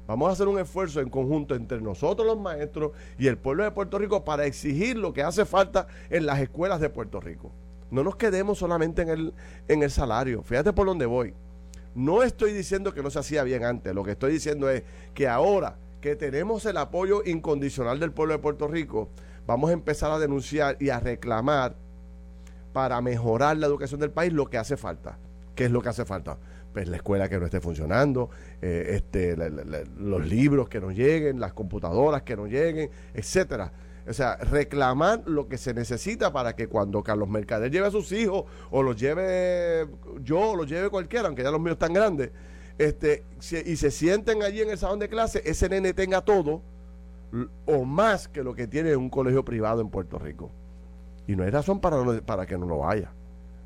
[0.06, 3.70] vamos a hacer un esfuerzo en conjunto entre nosotros los maestros y el pueblo de
[3.70, 7.52] Puerto Rico para exigir lo que hace falta en las escuelas de Puerto Rico.
[7.90, 9.34] No nos quedemos solamente en el,
[9.68, 10.42] en el salario.
[10.42, 11.34] Fíjate por dónde voy.
[11.94, 13.94] No estoy diciendo que no se hacía bien antes.
[13.94, 14.82] Lo que estoy diciendo es
[15.14, 19.08] que ahora que tenemos el apoyo incondicional del pueblo de Puerto Rico,
[19.46, 21.76] vamos a empezar a denunciar y a reclamar
[22.72, 25.18] para mejorar la educación del país lo que hace falta.
[25.54, 26.36] ¿Qué es lo que hace falta?
[26.76, 28.28] Pues la escuela que no esté funcionando,
[28.60, 33.72] eh, este, los libros que no lleguen, las computadoras que no lleguen, etcétera.
[34.06, 38.12] O sea, reclamar lo que se necesita para que cuando Carlos Mercader lleve a sus
[38.12, 39.88] hijos, o los lleve
[40.22, 42.30] yo, o los lleve cualquiera, aunque ya los míos están grandes,
[42.76, 43.24] este,
[43.64, 46.60] y se sienten allí en el salón de clase, ese nene tenga todo
[47.64, 50.50] o más que lo que tiene un colegio privado en Puerto Rico.
[51.26, 53.14] Y no hay razón para, para que no lo haya.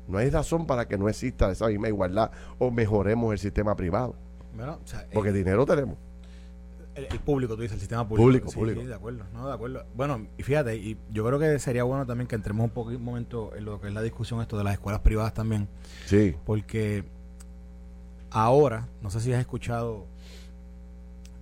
[0.07, 4.15] No hay razón para que no exista esa misma igualdad o mejoremos el sistema privado.
[5.13, 5.97] Porque eh, dinero tenemos.
[6.93, 8.51] El, público, tú dices, el sistema público.
[8.51, 9.85] Público, de acuerdo, no, de acuerdo.
[9.95, 13.03] Bueno, y fíjate, y yo creo que sería bueno también que entremos un, poco, un
[13.03, 15.69] momento en lo que es la discusión esto de las escuelas privadas también.
[16.05, 16.35] Sí.
[16.45, 17.05] Porque
[18.29, 20.05] ahora, no sé si has escuchado,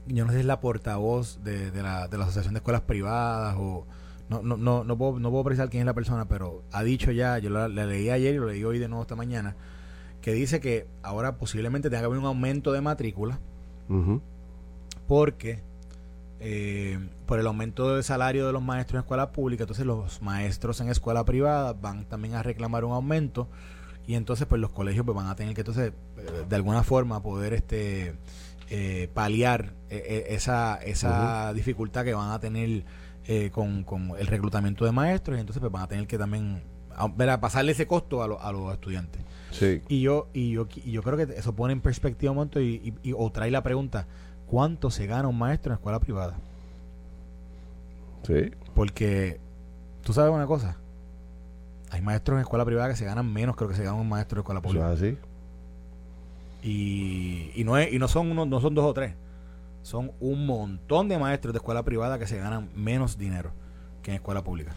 [0.06, 3.56] yo no sé si es la portavoz de, la, de la Asociación de Escuelas Privadas
[3.58, 3.86] o...
[4.30, 7.12] No, no, no, no, puedo, no puedo precisar quién es la persona, pero ha dicho
[7.12, 9.56] ya, yo la, leí ayer y lo leí hoy de nuevo esta mañana,
[10.22, 13.40] que dice que ahora posiblemente tenga que haber un aumento de matrícula
[15.08, 15.64] porque
[16.40, 20.80] eh, por el aumento del salario de los maestros en escuela pública, entonces los maestros
[20.80, 23.50] en escuela privada van también a reclamar un aumento
[24.06, 27.22] y entonces pues los colegios pues van a tener que entonces eh, de alguna forma
[27.22, 28.16] poder este
[28.72, 32.86] eh, paliar eh, esa, esa dificultad que van a tener
[33.52, 36.64] con, con, el reclutamiento de maestros y entonces pues van a tener que también
[36.96, 39.22] a, pasarle ese costo a, a los estudiantes.
[39.52, 39.82] Sí.
[39.88, 42.94] Y yo y yo y yo creo que eso pone en perspectiva un momento y,
[43.04, 44.08] y, o trae la pregunta,
[44.48, 46.38] ¿cuánto se gana un maestro en escuela privada?
[48.24, 48.52] Sí.
[48.74, 49.40] Porque
[50.04, 50.78] tú sabes una cosa,
[51.92, 54.10] hay maestros en escuela privada que se ganan menos que lo que se gana un
[54.10, 54.92] maestro en escuela pública.
[54.92, 55.18] así?
[56.62, 59.14] Y, y, no es, y no son uno, no son dos o tres.
[59.82, 63.54] Son un montón de maestros de escuela privada que se ganan menos dinero
[64.02, 64.74] que en escuela pública.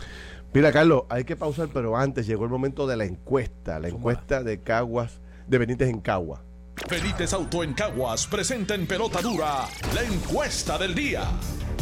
[0.53, 4.43] Mira, Carlos, hay que pausar, pero antes llegó el momento de la encuesta, la encuesta
[4.43, 6.43] de Caguas, de Benítez en Cagua.
[6.91, 11.23] Benítez Auto en Caguas presenta en pelota dura la encuesta del día.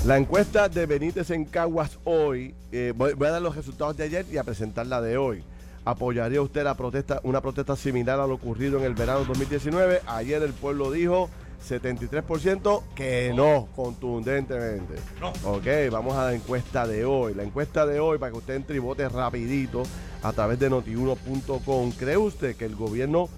[0.04, 4.26] La encuesta de Benítez en Caguas hoy, eh, voy, a dar los resultados de ayer
[4.30, 5.42] y a presentar la de hoy.
[5.84, 10.02] ¿Apoyaría usted la protesta, una protesta similar a lo ocurrido en el verano 2019?
[10.06, 11.30] Ayer el pueblo dijo
[11.68, 14.94] 73% que no, contundentemente.
[15.20, 15.32] No.
[15.50, 17.34] Ok, vamos a la encuesta de hoy.
[17.34, 19.82] La encuesta de hoy, para que usted entre y vote rapidito
[20.22, 21.92] a través de notiuno.com.
[21.92, 23.28] ¿Cree usted que el gobierno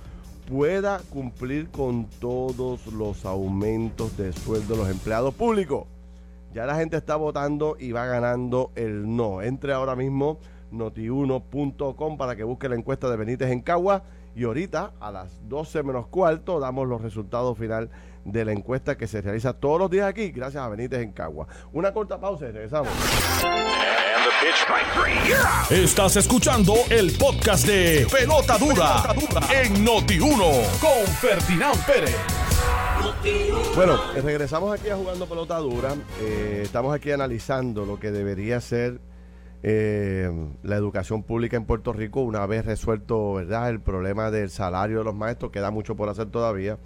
[0.49, 5.87] pueda cumplir con todos los aumentos de sueldo de los empleados públicos?
[6.53, 9.41] Ya la gente está votando y va ganando el no.
[9.43, 10.39] Entre ahora mismo
[10.71, 14.05] notiuno.com para que busque la encuesta de Benítez en Cagua.
[14.35, 17.91] Y ahorita a las 12 menos cuarto damos los resultados final
[18.25, 21.47] de la encuesta que se realiza todos los días aquí, gracias a Benítez en Cagua.
[21.73, 22.91] Una corta pausa y regresamos.
[25.71, 29.15] Estás escuchando el podcast de Pelota Dura,
[29.63, 32.17] en Noti1 con Ferdinand Pérez.
[33.75, 35.95] Bueno, regresamos aquí a Jugando Pelota Dura.
[36.21, 39.01] Eh, estamos aquí analizando lo que debería ser
[39.63, 40.31] eh,
[40.63, 45.05] la educación pública en Puerto Rico una vez resuelto verdad el problema del salario de
[45.05, 45.53] los maestros.
[45.53, 46.79] Queda mucho por hacer todavía.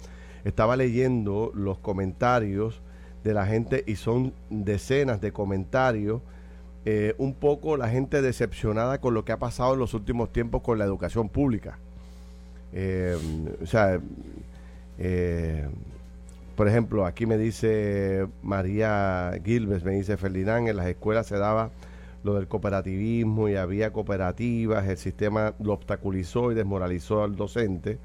[0.47, 2.81] Estaba leyendo los comentarios
[3.25, 6.21] de la gente y son decenas de comentarios.
[6.85, 10.61] eh, un poco la gente decepcionada con lo que ha pasado en los últimos tiempos
[10.61, 11.79] con la educación pública.
[12.71, 13.17] Eh,
[13.61, 13.99] o sea,
[14.97, 15.67] eh,
[16.55, 21.71] por ejemplo, aquí me dice María Gilbert, me dice Ferdinand, en las escuelas se daba
[22.23, 27.97] lo del cooperativismo y había cooperativas, el sistema lo obstaculizó y desmoralizó al docente.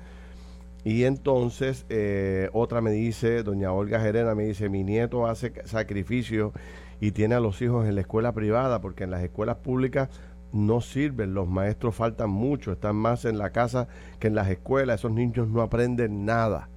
[0.84, 6.52] Y entonces eh, otra me dice, doña Olga Gerena me dice, mi nieto hace sacrificio
[7.00, 10.08] y tiene a los hijos en la escuela privada porque en las escuelas públicas
[10.52, 15.00] no sirven, los maestros faltan mucho, están más en la casa que en las escuelas,
[15.00, 16.68] esos niños no aprenden nada.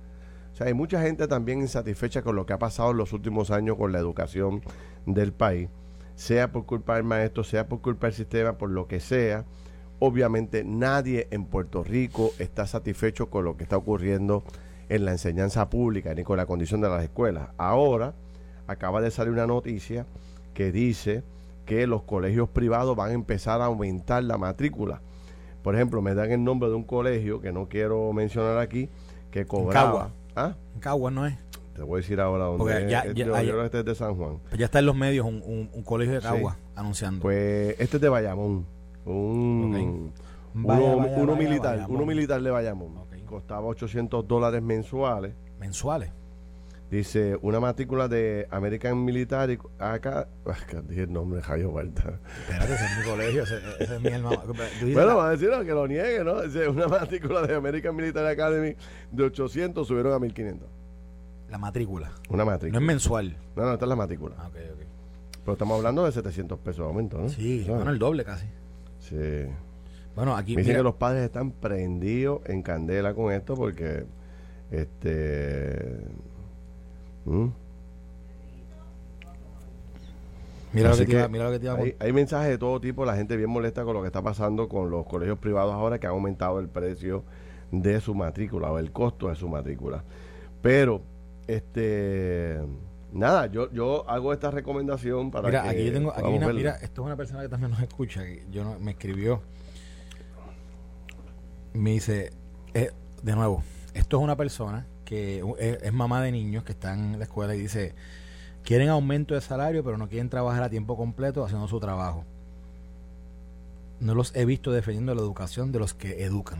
[0.53, 3.51] O sea, hay mucha gente también insatisfecha con lo que ha pasado en los últimos
[3.51, 4.61] años con la educación
[5.05, 5.67] del país,
[6.15, 9.43] sea por culpa del maestro, sea por culpa del sistema, por lo que sea.
[9.99, 14.43] Obviamente nadie en Puerto Rico está satisfecho con lo que está ocurriendo
[14.89, 17.49] en la enseñanza pública ni con la condición de las escuelas.
[17.57, 18.13] Ahora
[18.67, 20.05] acaba de salir una noticia
[20.53, 21.23] que dice
[21.65, 25.01] que los colegios privados van a empezar a aumentar la matrícula.
[25.63, 28.89] Por ejemplo, me dan el nombre de un colegio que no quiero mencionar aquí,
[29.31, 29.85] que cobraba...
[29.87, 30.11] Cagua.
[30.35, 30.55] ¿Ah?
[30.75, 31.33] En Cagua no es.
[31.73, 32.83] Te voy a decir ahora dónde es.
[32.93, 34.37] Este- ya- yo este es de San Juan.
[34.49, 36.27] Pues ya está en los medios un, un- un colegio de Sí.
[36.27, 37.21] Cagua anunciando.
[37.21, 38.65] Pues este es de Bayamón.
[39.05, 40.11] Un,
[40.53, 43.05] uno, Vaya, uno vaya, militar, uno militar de Bayamón.
[43.25, 45.33] Costaba 800 dólares mensuales.
[45.59, 46.11] Mensuales.
[46.91, 49.57] Dice, una matrícula de American Military.
[49.79, 52.19] Acá, ah, que dije el nombre, Jayo Vuelta.
[52.47, 54.41] Espérate, ese es mi colegio, ese, ese es mi hermano.
[54.45, 56.41] Tú dices Bueno, va a decir no, que lo niegue, ¿no?
[56.43, 58.75] Dice, una matrícula de American Military Academy
[59.11, 60.69] de 800 subieron a 1500.
[61.49, 62.11] la matrícula.
[62.29, 62.79] Una No matrícula.
[62.79, 63.37] es mensual.
[63.55, 64.35] No, no, esta es la matrícula.
[64.37, 64.79] Ah, ok, ok.
[65.43, 67.29] Pero estamos hablando de 700 pesos de aumento, ¿no?
[67.29, 67.75] Sí, ¿Sabes?
[67.77, 68.45] bueno, el doble casi.
[69.09, 69.45] Sí.
[70.15, 70.55] Bueno, aquí.
[70.55, 74.05] Me dicen mira, que los padres están prendidos en candela con esto porque
[74.71, 75.99] este
[77.25, 77.47] ¿Mm?
[80.73, 82.57] mira, lo que te iba, mira lo que te iba a hay, hay mensajes de
[82.57, 85.73] todo tipo, la gente bien molesta con lo que está pasando con los colegios privados
[85.73, 87.23] ahora que han aumentado el precio
[87.71, 90.03] de su matrícula o el costo de su matrícula.
[90.61, 91.01] Pero
[91.47, 92.59] este
[93.15, 96.11] nada, yo yo hago esta recomendación para Mira, que aquí yo tengo.
[96.11, 98.23] Aquí una, mira, esto es una persona que también nos escucha.
[98.23, 99.41] Que yo no, me escribió.
[101.73, 102.31] Me dice.
[102.73, 102.91] eh,
[103.23, 107.19] de nuevo, esto es una persona que es, es mamá de niños que están en
[107.19, 107.95] la escuela y dice:
[108.63, 112.25] quieren aumento de salario, pero no quieren trabajar a tiempo completo haciendo su trabajo.
[113.99, 116.59] No los he visto defendiendo la educación de los que educan.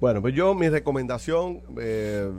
[0.00, 2.30] Bueno, pues yo mi recomendación, eh,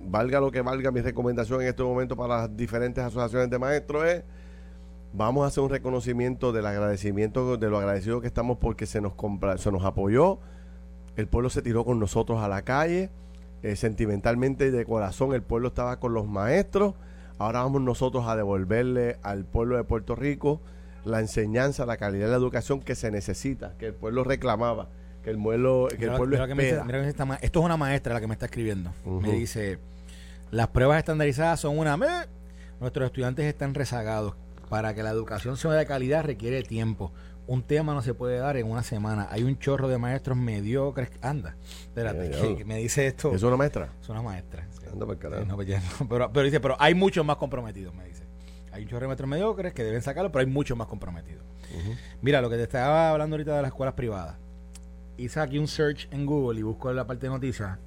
[0.00, 4.06] valga lo que valga mi recomendación en este momento para las diferentes asociaciones de maestros
[4.06, 4.24] es,
[5.12, 9.12] vamos a hacer un reconocimiento del agradecimiento, de lo agradecido que estamos porque se nos,
[9.56, 10.38] se nos apoyó,
[11.16, 13.10] el pueblo se tiró con nosotros a la calle,
[13.62, 16.94] eh, sentimentalmente y de corazón el pueblo estaba con los maestros,
[17.38, 20.60] ahora vamos nosotros a devolverle al pueblo de Puerto Rico
[21.04, 24.88] la enseñanza, la calidad de la educación que se necesita, que el pueblo reclamaba,
[25.22, 26.98] que el pueblo, que Mira el lo- pueblo mira que me dice- espera.
[27.00, 28.90] mira que ma- esto es una maestra la que me está escribiendo.
[29.04, 29.20] Ujú.
[29.20, 29.78] Me dice,
[30.50, 31.96] las pruebas estandarizadas son una...
[31.96, 32.26] "Meh".
[32.80, 34.34] Nuestros estudiantes están rezagados.
[34.70, 37.12] Para que la educación sea de calidad requiere tiempo.
[37.48, 39.26] Un tema no se puede dar en una semana.
[39.30, 41.10] Hay un chorro de maestros mediocres.
[41.20, 42.56] Anda, espérate, ya.
[42.56, 43.34] que, me dice esto.
[43.34, 43.88] ¿Es una maestra?
[44.00, 44.62] Es una maestra.
[44.62, 44.76] Anda.
[44.80, 48.22] Sí, no, pues ya no, pero, pero dice, pero hay muchos más comprometidos, me dice.
[48.72, 51.42] Hay un chorro de maestros mediocres que deben sacarlo, pero hay muchos más comprometidos.
[52.22, 54.36] Mira, lo que te estaba hablando ahorita de las escuelas privadas.
[55.20, 57.78] Hice aquí un search en Google y busco la parte de noticias.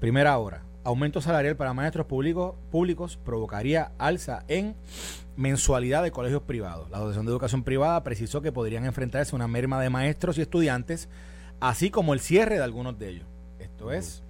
[0.00, 0.64] Primera hora.
[0.82, 4.74] Aumento salarial para maestros públicos, públicos provocaría alza en
[5.36, 6.90] mensualidad de colegios privados.
[6.90, 10.42] La Asociación de Educación Privada precisó que podrían enfrentarse a una merma de maestros y
[10.42, 11.08] estudiantes,
[11.60, 13.26] así como el cierre de algunos de ellos.
[13.60, 14.24] Esto es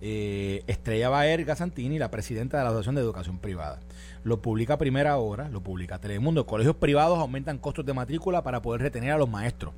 [0.00, 3.80] eh, Estrella Baer Gazantini, la presidenta de la Asociación de Educación Privada.
[4.22, 6.46] Lo publica a Primera Hora, lo publica Telemundo.
[6.46, 9.74] Colegios privados aumentan costos de matrícula para poder retener a los maestros.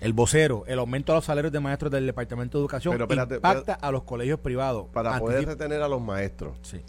[0.00, 3.36] El vocero, el aumento a los salarios de maestros del Departamento de Educación Pero espérate,
[3.36, 4.86] impacta a los colegios privados.
[4.92, 6.58] Para poder retener a los maestros.
[6.62, 6.80] Sí.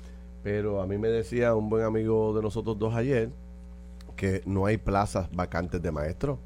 [0.43, 3.29] Pero a mí me decía un buen amigo de nosotros dos ayer
[4.15, 6.39] que no hay plazas vacantes de maestros.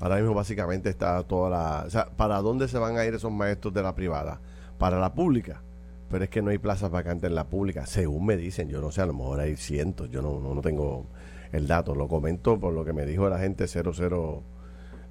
[0.00, 1.84] Ahora mismo básicamente está toda la...
[1.86, 4.40] O sea, ¿para dónde se van a ir esos maestros de la privada?
[4.78, 5.62] Para la pública.
[6.08, 7.84] Pero es que no hay plazas vacantes en la pública.
[7.84, 10.08] Según me dicen, yo no sé, a lo mejor hay cientos.
[10.08, 11.06] Yo no, no, no tengo
[11.52, 11.94] el dato.
[11.94, 14.42] Lo comento por lo que me dijo la gente 00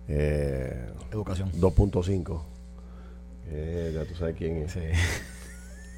[0.07, 1.51] eh, Educación.
[1.53, 2.41] 2.5.
[3.49, 4.71] Eh, ya tú sabes quién es.
[4.71, 4.79] Sí.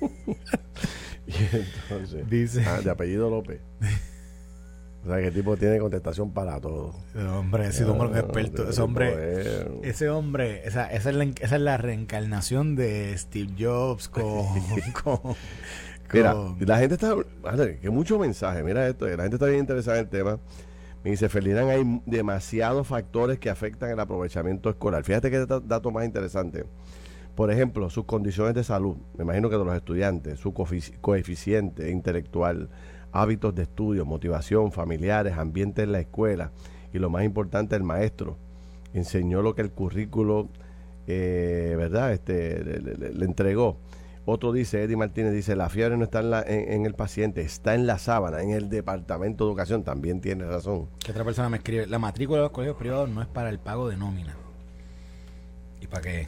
[1.27, 2.65] Y entonces, Dice.
[2.65, 3.59] ah, de apellido López.
[5.05, 6.95] O sea, que el tipo tiene contestación para todo.
[7.37, 8.63] Hombre, ese hombre es un experto.
[8.63, 13.15] Ese Ese hombre, es- ese hombre, esa, esa, es la, esa es la reencarnación de
[13.17, 14.23] Steve Jobs con,
[15.03, 15.35] con,
[16.11, 17.13] Mira, la gente está.
[17.79, 18.63] que mucho mensaje.
[18.63, 20.39] Mira esto, la gente está bien interesada en el tema.
[21.03, 25.03] Me dice, Ferdinand, hay demasiados factores que afectan el aprovechamiento escolar.
[25.03, 26.65] Fíjate que dato más interesante.
[27.35, 32.69] Por ejemplo, sus condiciones de salud, me imagino que de los estudiantes, su coeficiente intelectual,
[33.13, 36.51] hábitos de estudio, motivación, familiares, ambiente en la escuela
[36.93, 38.37] y lo más importante, el maestro.
[38.93, 40.49] Enseñó lo que el currículo,
[41.07, 42.11] eh, ¿verdad?
[42.11, 43.77] Este, le, entregó.
[44.25, 47.73] Otro dice, Eddie Martínez dice, la fiebre no está en, la, en, el paciente, está
[47.73, 49.83] en la sábana, en el departamento de educación.
[49.83, 50.87] También tiene razón.
[50.99, 53.59] Que otra persona me escribe, la matrícula de los colegios privados no es para el
[53.59, 54.35] pago de nómina.
[55.81, 56.27] ¿Y para qué?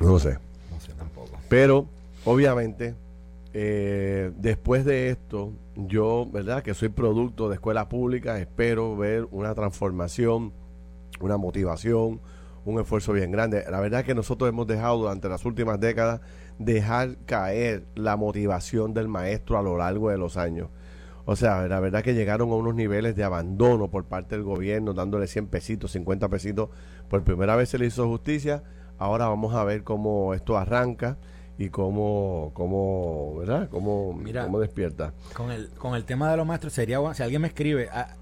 [0.00, 0.38] No sé.
[0.70, 1.38] No sé tampoco.
[1.48, 1.86] Pero,
[2.24, 2.94] obviamente,
[3.52, 6.62] eh, después de esto, yo, ¿verdad?
[6.62, 10.52] Que soy producto de escuela pública, espero ver una transformación,
[11.20, 12.20] una motivación,
[12.64, 13.64] un esfuerzo bien grande.
[13.70, 16.20] La verdad que nosotros hemos dejado durante las últimas décadas
[16.58, 20.68] dejar caer la motivación del maestro a lo largo de los años.
[21.24, 24.94] O sea, la verdad que llegaron a unos niveles de abandono por parte del gobierno,
[24.94, 26.70] dándole 100 pesitos, 50 pesitos.
[27.08, 28.62] Por primera vez se le hizo justicia
[29.00, 31.16] Ahora vamos a ver cómo esto arranca
[31.56, 33.70] y cómo, cómo ¿verdad?
[33.70, 35.14] Cómo, cómo despierta.
[35.34, 38.16] Con el, con el tema de los maestros, sería si alguien me escribe, a,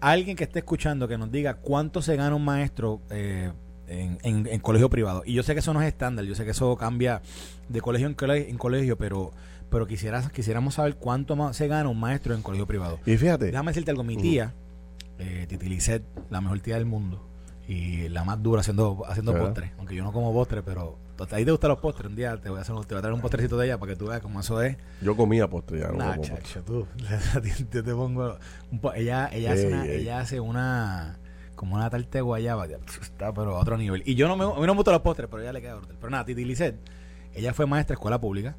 [0.00, 3.52] alguien que esté escuchando que nos diga cuánto se gana un maestro eh,
[3.88, 5.22] en, en, colegio privado.
[5.24, 7.22] Y yo sé que eso no es estándar, yo sé que eso cambia
[7.68, 9.32] de colegio en colegio, en colegio pero
[9.70, 13.00] pero quisiera, quisiéramos saber cuánto más se gana un maestro en colegio privado.
[13.06, 13.46] Y fíjate.
[13.46, 14.54] Déjame decirte algo, mi tía,
[15.18, 17.26] eh, Titilicet, la mejor tía del mundo,
[17.66, 19.72] y la más dura haciendo, haciendo postres.
[19.78, 22.08] Aunque yo no como postres, pero a ti te gustan los postres.
[22.08, 23.92] Un día te voy a, hacer, te voy a traer un postrecito de ella para
[23.92, 24.76] que tú veas cómo eso es.
[25.00, 25.88] Yo comía postres ya.
[25.88, 26.86] No chacho, tú.
[27.70, 28.36] te pongo.
[28.94, 31.18] ella, ella, hace una, ella hace una.
[31.54, 32.66] Como una tarte guayaba.
[32.66, 34.02] Está, pero a otro nivel.
[34.04, 35.80] Y yo no me, a mí no me gustan los postres, pero ella le queda
[35.80, 36.76] Pero nada, Titi Lisset,
[37.34, 38.56] ella fue maestra de escuela pública.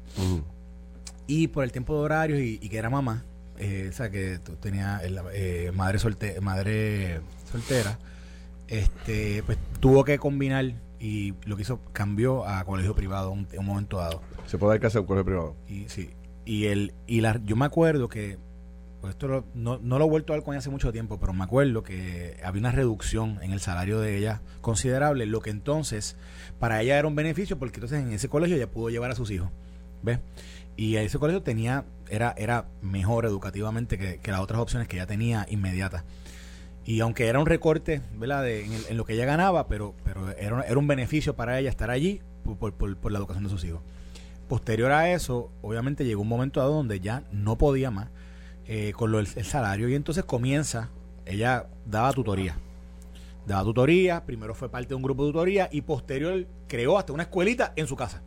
[1.26, 3.24] Y por el tiempo de horarios y, que era mamá,
[3.58, 7.98] eh, o sea, que tú tenías eh, madre, solte madre soltera
[8.68, 13.66] este pues tuvo que combinar y lo que hizo cambió a colegio privado en un,
[13.66, 14.22] momento dado.
[14.46, 15.56] Se puede dar que hacer un colegio privado.
[15.68, 16.10] Y sí.
[16.44, 18.38] Y el y la yo me acuerdo que
[19.00, 21.32] pues esto no, no lo he vuelto a ver con ella hace mucho tiempo, pero
[21.32, 26.16] me acuerdo que había una reducción en el salario de ella considerable, lo que entonces
[26.58, 29.30] para ella era un beneficio porque entonces en ese colegio ella pudo llevar a sus
[29.30, 29.50] hijos.
[30.02, 30.18] ¿Ves?
[30.76, 35.06] Y ese colegio tenía era era mejor educativamente que, que las otras opciones que ella
[35.06, 36.04] tenía inmediatas.
[36.86, 38.48] Y aunque era un recorte ¿verdad?
[38.48, 42.22] en, lo que ella ganaba, pero, pero era, era un beneficio para ella estar allí
[42.44, 43.80] por, por, la educación de sus hijos.
[44.48, 48.08] Posterior a eso, obviamente llegó un momento dado donde ya no podía más
[48.68, 50.90] eh, con lo, el, salario y entonces comienza,
[51.24, 52.56] ella daba tutoría.
[53.46, 57.24] Daba tutoría, primero fue parte de un grupo de tutoría y posterior creó hasta una
[57.24, 58.22] escuelita en su casa.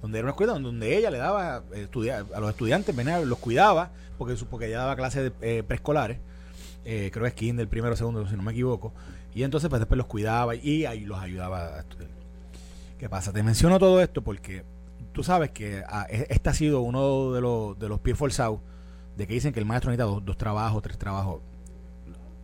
[0.00, 1.88] Donde era una escuela donde ella le daba eh,
[2.34, 6.18] a los estudiantes, venía, los cuidaba, porque, porque ella daba clases eh, preescolares
[6.88, 8.92] eh, creo que es kinder, primero o segundo, si no me equivoco.
[9.34, 12.10] Y entonces pues después los cuidaba y ahí los ayudaba a estudiar.
[12.96, 13.32] ¿Qué pasa?
[13.32, 14.62] Te menciono todo esto porque
[15.12, 18.60] tú sabes que ah, e, este ha sido uno de los, de los pies forzados
[19.16, 21.40] de que dicen que el maestro necesita dos, trabajos, tres trabajos.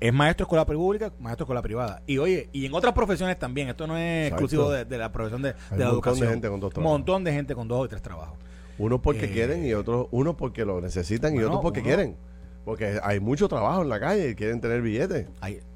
[0.00, 2.02] Es maestro de escuela pública, maestro de escuela privada.
[2.06, 5.54] Y oye, y en otras profesiones también, esto no es exclusivo de, la profesión de,
[5.76, 6.26] la educación.
[6.26, 8.36] De gente con dos un montón de gente con dos o tres trabajos.
[8.78, 12.16] Unos porque eh, quieren y otros, unos porque lo necesitan y otros porque quieren.
[12.64, 15.26] Porque hay mucho trabajo en la calle y quieren tener billetes.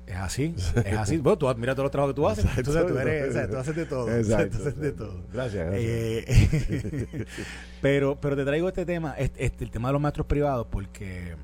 [0.06, 1.16] es así, es así.
[1.18, 2.44] bueno, tú mira todos los trabajos que tú haces.
[2.56, 4.16] Entonces tú eres, tú haces de todo.
[4.16, 4.58] Exacto.
[4.58, 5.22] Tú haces de todo.
[5.32, 5.68] Gracias.
[5.72, 7.26] Eh,
[7.82, 11.34] pero, pero te traigo este tema, este, el tema de los maestros privados, porque,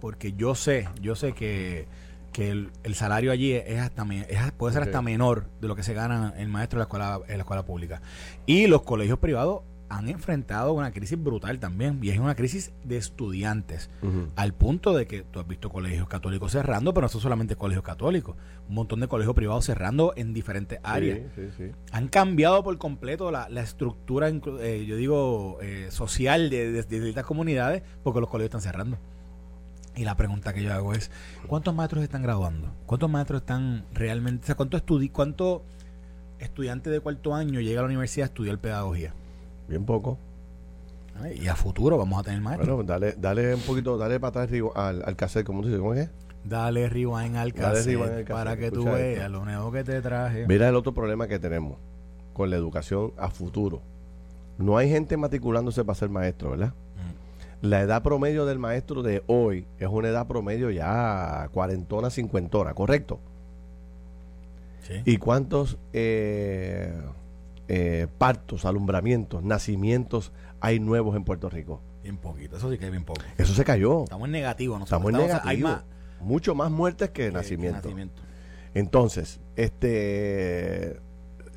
[0.00, 1.86] porque yo sé, yo sé que,
[2.32, 5.94] que el, salario allí es hasta es, puede ser hasta menor de lo que se
[5.94, 8.02] gana el maestro en la escuela, en la escuela pública.
[8.44, 12.96] Y los colegios privados han enfrentado una crisis brutal también, y es una crisis de
[12.96, 13.90] estudiantes,
[14.36, 17.84] al punto de que tú has visto colegios católicos cerrando, pero no son solamente colegios
[17.84, 18.36] católicos,
[18.68, 21.20] un montón de colegios privados cerrando en diferentes áreas.
[21.90, 27.82] Han cambiado por completo la, estructura, eh, yo digo, eh, social de, de, estas comunidades,
[28.04, 28.96] porque los colegios están cerrando.
[29.96, 31.10] Y la pregunta que yo hago es,
[31.48, 32.72] ¿cuántos maestros están graduando?
[32.86, 35.64] ¿Cuántos maestros están realmente, o sea, cuántos cuánto
[36.38, 39.14] estudiantes de cuarto año llega a la universidad a estudiar pedagogía?
[39.70, 40.18] Bien poco.
[41.34, 42.76] Y a futuro vamos a tener maestros.
[42.76, 45.78] Bueno, dale, dale un poquito, dale para atrás al, al cassette, ¿cómo dices?
[45.78, 46.10] ¿Cómo es?
[46.44, 50.46] Dale rewind al cassette, para que tú veas lo nuevo que te traje.
[50.46, 51.76] Mira el otro problema que tenemos
[52.32, 53.82] con la educación a futuro.
[54.58, 56.68] No hay gente matriculándose para ser maestro, ¿verdad?
[56.68, 57.66] Mm.
[57.66, 63.20] La edad promedio del maestro de hoy es una edad promedio ya cuarentona, cincuentona, ¿correcto?
[64.82, 65.02] Sí.
[65.04, 66.94] ¿Y cuántos eh,
[67.72, 71.80] eh, partos, alumbramientos, nacimientos hay nuevos en Puerto Rico?
[72.02, 73.20] Bien poquito, eso sí que es bien poco.
[73.38, 74.02] Eso se cayó.
[74.04, 75.68] Estamos en negativo, nosotros Estamos en estamos- negativo.
[75.68, 75.84] Hay más
[76.20, 77.84] Mucho más muertes que que- que nacimientos.
[77.84, 78.22] nacimiento.
[78.74, 81.00] Entonces, este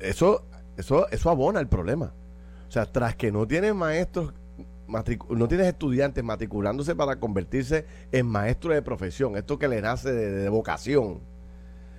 [0.00, 0.44] eso,
[0.76, 2.12] eso, eso abona el problema.
[2.68, 4.32] O sea, tras que no tienes maestros,
[5.30, 10.30] no tienes estudiantes matriculándose para convertirse en maestro de profesión, esto que le nace de,
[10.30, 11.20] de vocación,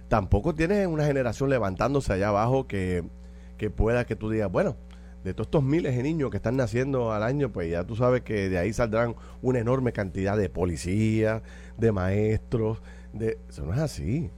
[0.07, 3.03] tampoco tienes una generación levantándose allá abajo que,
[3.57, 4.75] que pueda que tú digas, bueno,
[5.23, 8.21] de todos estos miles de niños que están naciendo al año, pues ya tú sabes
[8.21, 11.41] que de ahí saldrán una enorme cantidad de policías,
[11.77, 12.79] de maestros,
[13.11, 14.29] de eso no es así.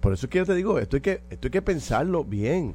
[0.00, 2.74] Por eso es que yo te digo, esto hay que, esto hay que pensarlo bien.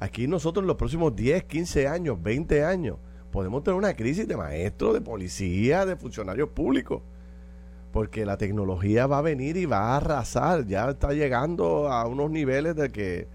[0.00, 2.98] Aquí nosotros en los próximos 10, 15 años, 20 años,
[3.30, 7.02] podemos tener una crisis de maestros, de policía, de funcionarios públicos.
[7.92, 10.66] Porque la tecnología va a venir y va a arrasar.
[10.66, 13.28] Ya está llegando a unos niveles de que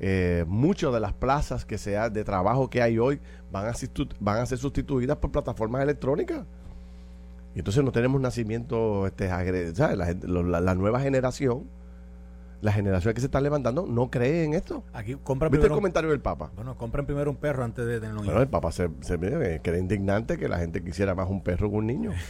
[0.00, 3.20] eh, muchas de las plazas que sea de trabajo que hay hoy
[3.52, 3.72] van a,
[4.20, 6.44] van a ser sustituidas por plataformas electrónicas.
[7.54, 9.28] Y entonces no tenemos nacimiento, este,
[9.74, 9.96] ¿sabes?
[9.98, 11.64] La, la- la nueva generación,
[12.60, 14.84] la generación que se está levantando, no cree en esto.
[14.92, 16.50] Aquí compra ¿Viste el un- comentario del Papa?
[16.54, 18.26] bueno, compren primero un perro antes de tener un hijo.
[18.26, 21.42] Bueno, el Papa se, se ve que era indignante que la gente quisiera más un
[21.42, 22.12] perro que un niño.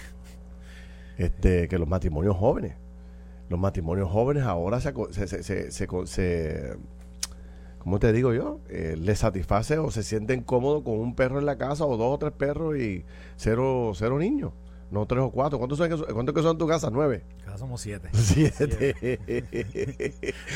[1.18, 2.76] Este, que los matrimonios jóvenes.
[3.50, 5.70] Los matrimonios jóvenes ahora se, se,
[6.06, 6.76] se,
[7.80, 8.60] se, se co- se- ¿cómo te digo yo?
[8.68, 12.14] Eh, les satisface o se sienten cómodos con un perro en la casa o dos
[12.14, 13.04] o tres perros y
[13.36, 14.52] cero, cero niños.
[14.90, 15.56] No tres o cuatro.
[15.58, 16.90] ¿Cuántos son, cuántos que son en tu casa?
[16.90, 17.22] Nueve.
[17.46, 18.08] Acá somos siete.
[18.12, 18.94] Siete.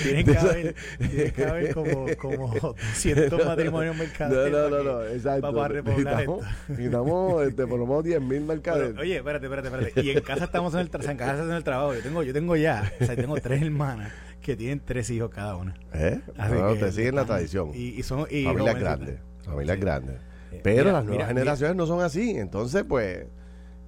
[0.03, 4.53] Tienen que haber, tienen que haber como, como 200 matrimonios No, mercaderes.
[4.53, 5.55] no, no, no, que- exacto.
[5.55, 6.57] para repoblar Necesitamos, esto.
[6.73, 8.91] necesitamos, este, por lo menos 10 mil mercaderes.
[8.91, 10.03] Pero, oye, espérate, espérate, espérate.
[10.03, 11.95] Y en casa estamos en el, tra- en casa en el trabajo.
[11.95, 14.13] Yo tengo, yo tengo ya, o sea, tengo tres hermanas
[14.45, 15.75] que tienen tres hijos cada una.
[15.93, 16.21] ¿Eh?
[16.39, 17.71] Así No, que ustedes siguen la tradición.
[17.75, 19.19] Y, y son y familias grandes.
[19.45, 19.81] Familias Sí.
[19.81, 20.17] grandes.
[20.53, 22.31] Eh, Pero mira, las nuevas mira, generaciones no son así.
[22.37, 23.27] Entonces, pues,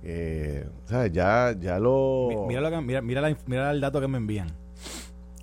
[0.03, 1.13] eh, ¿sabes?
[1.13, 2.29] Ya, ya lo...
[2.31, 4.49] Mi- Mira, lo que- mira, mira, la- mira el dato que me envían.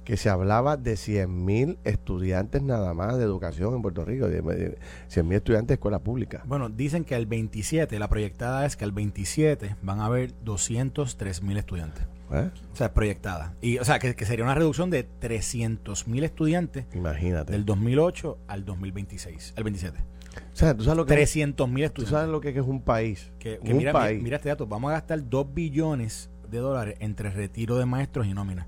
[0.05, 4.29] que se hablaba de 100 mil estudiantes nada más de educación en Puerto Rico.
[4.29, 6.43] 100 mil estudiantes de escuela pública.
[6.47, 11.43] Bueno, dicen que al 27, la proyectada es que al 27 van a haber 203
[11.43, 12.07] mil estudiantes.
[12.33, 12.51] ¿Eh?
[12.73, 13.55] O sea, proyectada.
[13.61, 17.53] Y, o sea, que, que sería una reducción de 300 mil estudiantes Imagínate.
[17.53, 19.99] del 2008 al 2026, al 27.
[19.99, 22.11] o sea, tú sabes lo que 300 mil tú estudiantes.
[22.11, 23.31] sabes lo que es un país.
[23.39, 24.15] Que, que un mira, país.
[24.17, 28.27] mira, mira este dato, vamos a gastar 2 billones de dólares entre retiro de maestros
[28.27, 28.67] y nómina.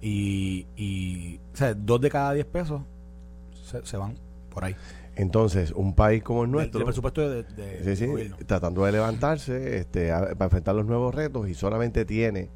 [0.00, 2.82] Y, y o sea, dos de cada 10 pesos
[3.64, 4.14] se, se van
[4.50, 4.76] por ahí.
[5.16, 6.78] Entonces, un país como el nuestro.
[6.80, 11.14] del presupuesto de, de- Sí, sí, tratando de levantarse este, a- para enfrentar los nuevos
[11.14, 12.48] retos y solamente tiene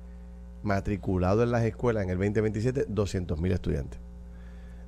[0.62, 4.00] matriculado en las escuelas en el 2027 200 mil estudiantes.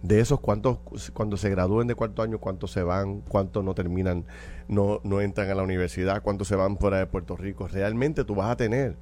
[0.02, 0.78] De esos, ¿cuántos
[1.12, 4.24] cuando se gradúen de cuarto año, cuántos se van, cuántos no terminan,
[4.66, 7.68] no, no entran a la universidad, cuántos se van fuera de Puerto Rico?
[7.68, 8.96] Realmente tú vas a tener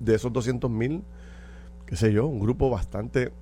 [0.00, 1.02] de esos 200 mil,
[1.86, 3.32] qué sé yo, un grupo bastante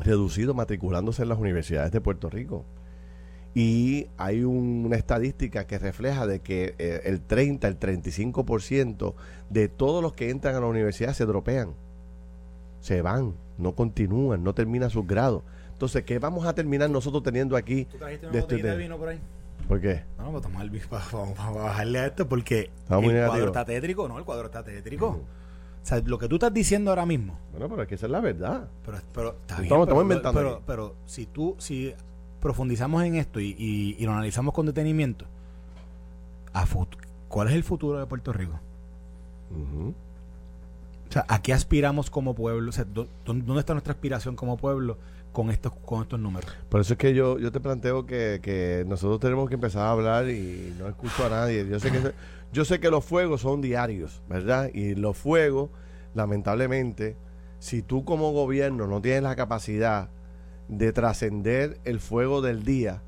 [0.00, 2.64] reducido matriculándose en las universidades de Puerto Rico.
[3.54, 9.14] Y hay un- una estadística que refleja de que eh, el 30, el 35%
[9.50, 11.70] de todos los que entran a la universidad se dropean.
[12.80, 15.42] Se van, no continúan, no terminan sus grados.
[15.72, 17.86] Entonces, ¿qué vamos a terminar nosotros teniendo aquí?
[17.86, 18.74] ¿Tú trajiste de una este de tema?
[18.74, 19.20] vino por ahí?
[19.66, 20.04] ¿Por qué?
[20.16, 23.26] No, vamos a tomar el vino para, para- para bajarle a esto porque Estamos el
[23.26, 25.20] cuadro está tétrico, no, el cuadro está tétrico.
[25.82, 28.12] O sea, lo que tú estás diciendo ahora mismo, Bueno, pero es que esa es
[28.12, 28.68] la verdad.
[28.84, 31.94] pero, pero está Estamos- bien, estamos pero, inventando pero, si tú, si
[32.40, 35.24] profundizamos en esto y, y- y lo analizamos con detenimiento,
[36.52, 36.96] a fut-
[37.28, 38.58] ¿cuál es el futuro de Puerto Rico?
[41.08, 42.68] O sea, ¿a qué aspiramos como pueblo?
[42.68, 44.98] O sea, ¿dó- dó- ¿dónde está nuestra aspiración como pueblo
[45.32, 46.50] con estos, con estos números?
[46.68, 49.90] Por eso es que yo, yo te planteo que, que nosotros tenemos que empezar a
[49.90, 51.66] hablar y no escucho a nadie.
[51.68, 52.12] Yo sé que
[52.52, 54.70] yo sé que los fuegos son diarios, ¿verdad?
[54.72, 55.68] Y los fuegos,
[56.14, 57.16] lamentablemente,
[57.58, 60.08] si tú como gobierno no tienes la capacidad
[60.68, 63.02] de trascender el fuego del día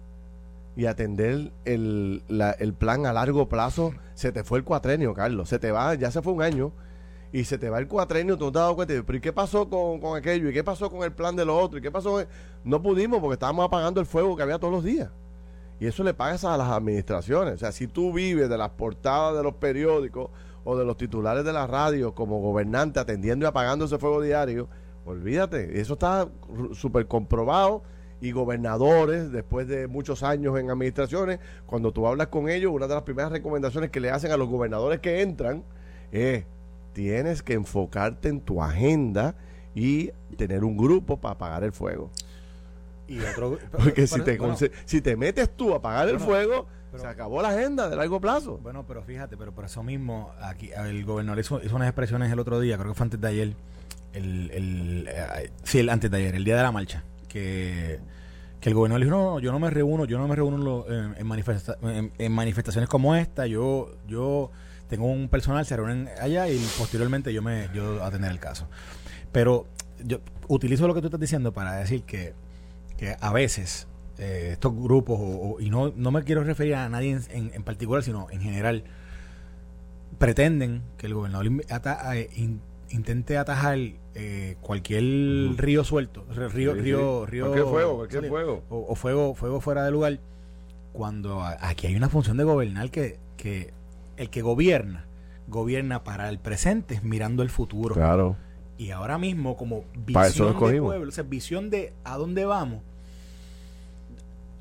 [0.77, 5.49] y atender el, la- el plan a largo plazo, se te fue el cuatrenio, Carlos.
[5.49, 6.73] Se te va, ya se fue un año
[7.33, 8.95] y se te va el cuatrenio, tú no te has dado cuenta.
[9.07, 10.49] Pero ¿y qué pasó con, con aquello?
[10.49, 11.79] ¿Y qué pasó con el plan de lo otro?
[11.79, 12.25] ¿Y qué pasó?
[12.65, 15.11] No pudimos porque estábamos apagando el fuego que había todos los días.
[15.79, 17.55] Y eso le pagas a las administraciones.
[17.55, 20.31] O sea, si tú vives de las portadas de los periódicos
[20.65, 24.69] o de los titulares de la radio como gobernante atendiendo y apagando ese fuego diario,
[25.07, 25.81] olvídate.
[25.81, 26.29] Eso está
[26.75, 27.83] súper comprobado.
[28.23, 32.93] Y gobernadores, después de muchos años en administraciones, cuando tú hablas con ellos, una de
[32.93, 35.65] las primeras recomendaciones que le hacen a los gobernadores que entran
[36.13, 36.45] es,
[36.93, 39.35] tienes que enfocarte en tu agenda
[39.75, 42.11] y tener un grupo para apagar el fuego.
[43.09, 47.03] Y otro, Porque si te, bueno, si te metes tú a apagar el fuego, pero-
[47.03, 48.59] se acabó la agenda de largo plazo.
[48.63, 52.39] Bueno, pero fíjate, pero por eso mismo, aquí el gobernador hizo, hizo unas expresiones el
[52.39, 53.55] otro día, creo que fue antes de ayer,
[54.13, 58.01] el, el, eh, sí, el antes de ayer, el día de la marcha, que,
[58.61, 61.27] que el gobernador dijo, no, yo no me reúno, yo no me reúno en- en
[61.29, 64.51] manifesta- en- en manifestaciones como esta, yo, yo
[64.91, 68.69] tengo un personal, se reúnen allá y posteriormente yo me, yo atender el caso.
[69.33, 69.67] Pero
[70.05, 70.19] yo
[70.49, 72.35] utilizo lo que tú estás diciendo para decir que,
[72.99, 73.87] que a veces
[74.19, 77.51] eh, estos grupos, o- o- y no, no me quiero referir a nadie en, en-
[77.55, 78.85] en particular, sino en general,
[80.19, 82.61] pretenden que el gobernador ata- eh, in-
[82.91, 83.79] intente atajar
[84.15, 85.05] eh, cualquier
[85.57, 87.31] río suelto, río, Sí, río, sí.
[87.31, 88.65] río, Cualquier fuego, cualquier sí, fuego.
[88.69, 90.19] O, o fuego, fuego fuera de lugar,
[90.93, 93.73] cuando a- aquí hay una función de gobernar que, que
[94.21, 95.07] el que gobierna,
[95.49, 97.95] gobierna para el presente mirando el futuro.
[97.95, 98.37] Claro.
[98.79, 100.89] Y ahora mismo, como visión de escogimos.
[100.91, 102.83] pueblo, o sea, visión de a dónde vamos,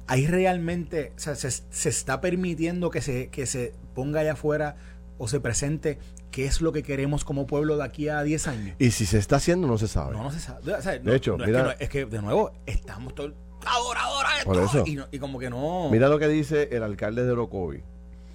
[0.07, 4.75] ahí realmente o sea, se, se está permitiendo que se, que se ponga allá afuera
[5.17, 5.99] o se presente
[6.31, 8.75] qué es lo que queremos como pueblo de aquí a 10 años.
[8.79, 10.15] Y si se está haciendo, no se sabe.
[10.15, 10.73] No, no se sabe.
[10.73, 13.33] O sea, De hecho, no, mira- es, que no- es que, de nuevo, estamos todos
[13.65, 14.83] ahora, ahora, esto, Por eso.
[14.85, 15.89] Y, no- y como que no.
[15.91, 17.83] Mira lo que dice el alcalde de Orocovi.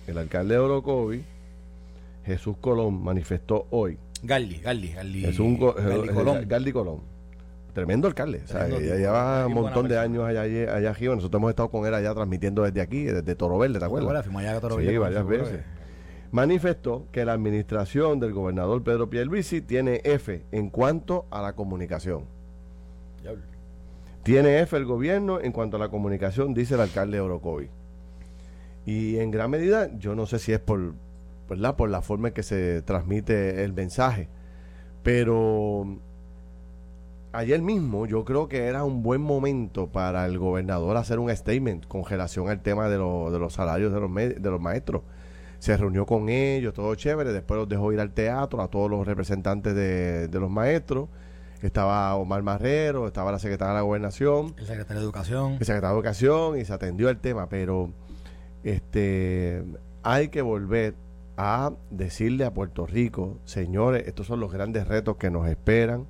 [0.07, 1.25] El alcalde de Orocovi,
[2.25, 3.99] Jesús Colón, manifestó hoy.
[4.23, 5.25] Galdi, Galdi, Galdi.
[5.27, 6.45] Es un go- Galdi Colón.
[6.49, 7.01] Galdi Colón.
[7.75, 8.43] Tremendo alcalde.
[8.45, 11.15] O sea, Tremendo ya tipo, lleva un montón de años allá, allá arriba.
[11.17, 14.27] Nosotros hemos estado con él allá transmitiendo desde aquí, desde Toro Verde, ¿te ¿Te acuerdas?
[14.37, 15.61] allá Toro Sí, Verde con varias veces.
[16.31, 22.25] Manifestó que la administración del gobernador Pedro Pierluisi tiene F en cuanto a la comunicación.
[23.23, 23.43] Diablo.
[24.23, 27.69] Tiene F el gobierno en cuanto a la comunicación, dice el alcalde de Orocovi.
[28.87, 30.95] Y en gran medida, yo no sé si es por,
[31.49, 31.77] ¿verdad?
[31.77, 34.29] por la forma en que se transmite el mensaje,
[35.03, 35.87] pero
[37.33, 41.87] ayer mismo yo creo que era un buen momento para el gobernador hacer un statement
[41.87, 45.03] con relación al tema de, lo- de los salarios de los, de los maestros.
[45.59, 49.07] Se reunió con ellos, todo chévere, después los dejó ir al teatro, a todos los
[49.07, 51.09] representantes de, de los maestros.
[51.63, 55.53] Estaba Omar Marrero, estaba la secretaria de la gobernación, El secretario de Educación.
[55.53, 57.89] el secretario de Educación y se atendió el tema, pero
[58.65, 59.65] este
[60.03, 60.95] hay que volver
[61.37, 66.07] a decirle a Puerto Rico, señores, estos son los grandes retos que nos esperan.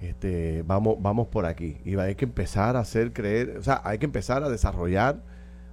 [0.00, 1.78] Este, vamos, vamos por aquí.
[1.84, 5.22] Y hay que empezar a hacer creer, o sea, hay que empezar a desarrollar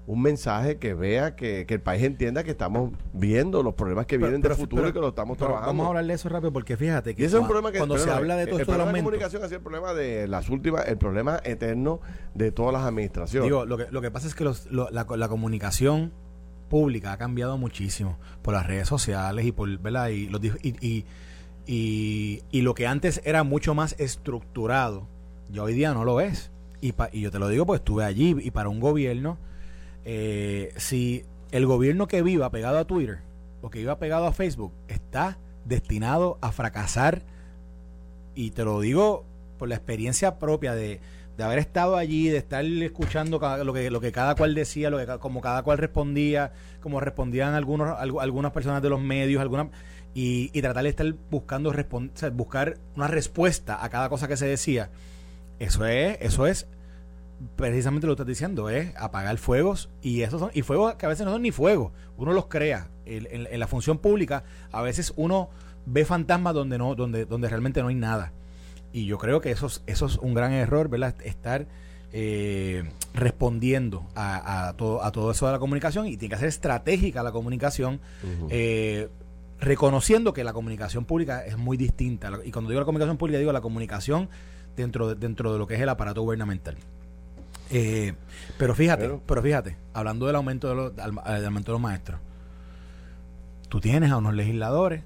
[0.10, 4.16] un mensaje que vea que, que el país entienda que estamos viendo los problemas que
[4.18, 5.68] Pero- vienen del futuro pero- y que lo estamos trabajando.
[5.68, 7.78] Vamos a hablar de eso rápido porque fíjate que Y ese es un problema que
[7.78, 9.94] cuando se habla de el- todo el esto del problema de comunicación sido el problema
[9.94, 12.00] de las últimas, el problema eterno
[12.34, 13.46] de todas las administraciones.
[13.48, 16.12] digo, lo que, lo que pasa es que los- lo- la, la comunicación
[16.70, 20.08] pública ha cambiado muchísimo por las redes sociales y por, ¿verdad?
[20.10, 20.50] Y, los, y,
[20.82, 21.06] y,
[21.68, 25.08] y- y lo que antes era mucho más estructurado,
[25.52, 26.50] ya hoy día no lo es.
[26.82, 29.38] Y, pa- y yo te lo digo porque estuve allí y para un gobierno,
[30.12, 33.20] eh, si el gobierno que viva pegado a Twitter
[33.62, 37.22] o que viva pegado a Facebook está destinado a fracasar
[38.34, 39.24] y te lo digo
[39.60, 41.00] por la experiencia propia de,
[41.38, 44.98] de haber estado allí, de estar escuchando lo que lo que cada cual decía, lo
[44.98, 49.46] que como cada cual respondía, como respondían algunos algu- algunas personas de los medios,
[50.16, 51.72] y, y tratar de estar buscando
[52.34, 54.90] buscar una respuesta a cada cosa que se decía.
[55.60, 56.66] Eso es eso es
[57.56, 61.10] precisamente lo que estás diciendo, es apagar fuegos y esos son y fuegos que a
[61.10, 62.90] veces no son ni fuegos, uno los crea.
[63.06, 65.50] En, en- en la función pública a veces uno
[65.86, 68.34] ve fantasmas donde no donde donde realmente no hay nada.
[68.94, 71.16] Y yo creo que eso es, eso es un gran error, ¿verdad?
[71.24, 71.68] Estar
[72.12, 76.48] eh, respondiendo a, a todo, a todo eso de la comunicación y tiene que ser
[76.50, 78.00] estratégica la comunicación,
[78.50, 79.10] eh,
[79.60, 82.32] reconociendo que la comunicación pública es muy distinta.
[82.44, 84.30] Y cuando digo la comunicación pública, digo la comunicación
[84.76, 86.78] dentro de, dentro de lo que es el aparato gubernamental.
[87.72, 88.14] Eh,
[88.58, 91.82] pero fíjate, Pero- pero, fíjate, hablando del aumento de los, del, del aumento de los
[91.82, 92.20] maestros,
[93.70, 95.04] tú tienes a unos legisladores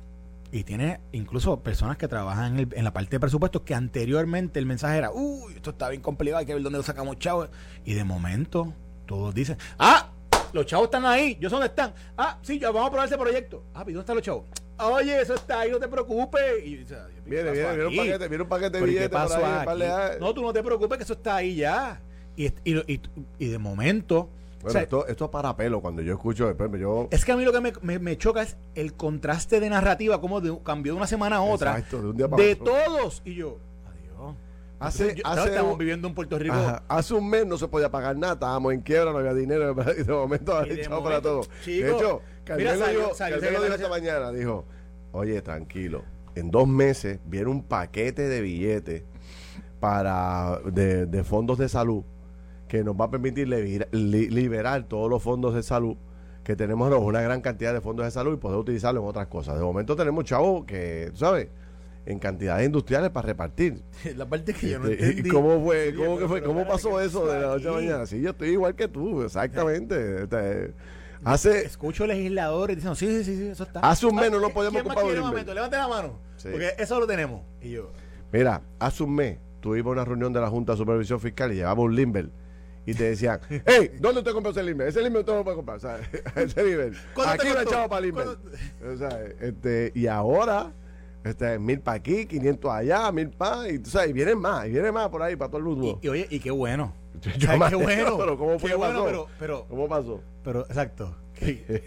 [0.55, 4.59] Y tiene incluso personas que trabajan en, el- en la parte de presupuestos que anteriormente
[4.59, 7.49] el mensaje era, uy, esto está bien complicado, hay que ver dónde lo sacamos chavos.
[7.85, 8.71] Y de momento
[9.07, 10.11] todos dicen, ah,
[10.53, 11.91] los chavos están ahí, yo sé dónde están.
[12.15, 13.63] Ah, sí, ya vamos a probar ese proyecto.
[13.73, 14.43] Ah, ¿y dónde están los chavos?
[14.77, 16.41] Oye, eso está ahí, no te preocupes.
[16.63, 18.93] Y, o sea, ¿qué Viene, viene, viene un paquete, viene un paquete de ¿Pero y
[18.93, 19.65] qué billetes pasó ahí.
[20.19, 21.99] No, tú no te preocupes que eso está ahí ya.
[22.35, 23.01] Y, y, y,
[23.39, 24.19] y de momento...
[24.21, 24.29] o
[24.61, 25.81] Bueno, sea, esto, esto es para pelo.
[25.81, 27.07] Cuando yo escucho, ejemplo, yo.
[27.11, 30.19] es que a mí lo que me, me- me choca es el contraste de narrativa,
[30.21, 31.71] como de, cambió de una semana a otra.
[31.77, 32.65] Exacto, de un día para de otro.
[32.73, 33.21] todos.
[33.25, 34.35] Y yo, adiós.
[34.79, 36.55] Hace, Yo- hace, estamos viviendo en Puerto Rico.
[36.55, 39.75] Ajá, hace un mes no se podía pagar nada, estábamos en quiebra, no había dinero,
[39.97, 41.41] y de momento Y ha de echado para todo.
[41.63, 44.65] chico, de hecho, Carmelo dijo, salió Carmelo dijo esta secretario- mañana, dijo,
[45.13, 46.03] oye, tranquilo,
[46.35, 49.03] en dos meses viene un paquete de billetes
[49.79, 52.03] para de, de fondos de salud
[52.73, 55.95] que nos va a permitir libera- li- liberar todos los fondos de salud
[56.43, 56.97] que tenemos ¿no?
[56.97, 59.59] una gran cantidad de fondos de salud y poder utilizarlo en otras cosas.
[59.59, 61.49] De momento tenemos chavos que, tú ¿sabes?
[62.07, 63.83] En cantidades industriales para repartir.
[64.17, 65.29] La parte que yo no Este, ¿Y entendí.
[65.29, 65.93] cómo fue?
[65.95, 66.41] ¿Cómo, que fue?
[66.41, 68.05] ¿Cómo pasó ¿qué eso de la noche a la mañana?
[68.07, 70.23] Sí, yo estoy igual que tú, exactamente.
[70.23, 70.73] Este,
[71.23, 73.81] hace, Escucho legisladores diciendo, sí, sí, sí, sí, eso está.
[73.81, 75.53] Hace un mes no Ah, lo ¿quién podíamos ocupar momento?
[75.53, 76.13] Levante la mano.
[76.37, 76.49] Sí.
[76.51, 77.41] Porque eso lo tenemos.
[77.61, 77.91] Y yo,
[78.31, 79.37] mira, hace un mes
[79.91, 82.29] a una reunión de la Junta de Supervisión Fiscal y llevaba un limber
[82.85, 84.87] y te decían, hey, ¿dónde usted compró ese limber?
[84.87, 86.07] Ese limber usted no lo puede comprar, ¿sabes?
[86.35, 86.93] ese limber.
[87.13, 87.69] ¿Cuánto te Aquí lo costó?
[87.69, 88.27] echado para limber.
[88.93, 90.73] O sea, este, y ahora,
[91.23, 94.71] este, mil para aquí, 500 allá, mil para, y tú sabes, y vienen más, y
[94.71, 95.99] vienen más por ahí para todo el mundo.
[96.01, 96.93] y, y oye, y qué bueno.
[97.37, 98.17] Yo qué bueno.
[98.17, 99.05] pero ¿cómo fue qué bueno, pasó?
[99.05, 100.21] pero, pero, ¿Cómo pasó?
[100.43, 101.15] pero, exacto.
[101.33, 101.83] ¿Qué,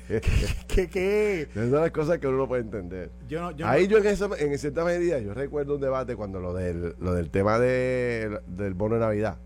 [0.66, 1.42] qué, qué?
[1.42, 3.10] Esas son las cosas que uno no puede entender.
[3.28, 6.16] Yo no, yo Ahí no- yo en, esa, en cierta medida, yo recuerdo un debate
[6.16, 9.38] cuando lo del, lo del tema de, del bono de Navidad,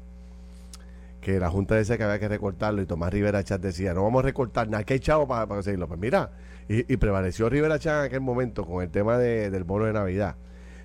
[1.20, 4.20] que la Junta decía que había que recortarlo y Tomás Rivera Chat decía, no vamos
[4.20, 5.86] a recortar nada, que hay chavo para, para conseguirlo.
[5.86, 6.30] Pues mira,
[6.68, 9.92] y, y prevaleció Rivera Chat en aquel momento con el tema de- del bono de
[9.92, 10.36] Navidad.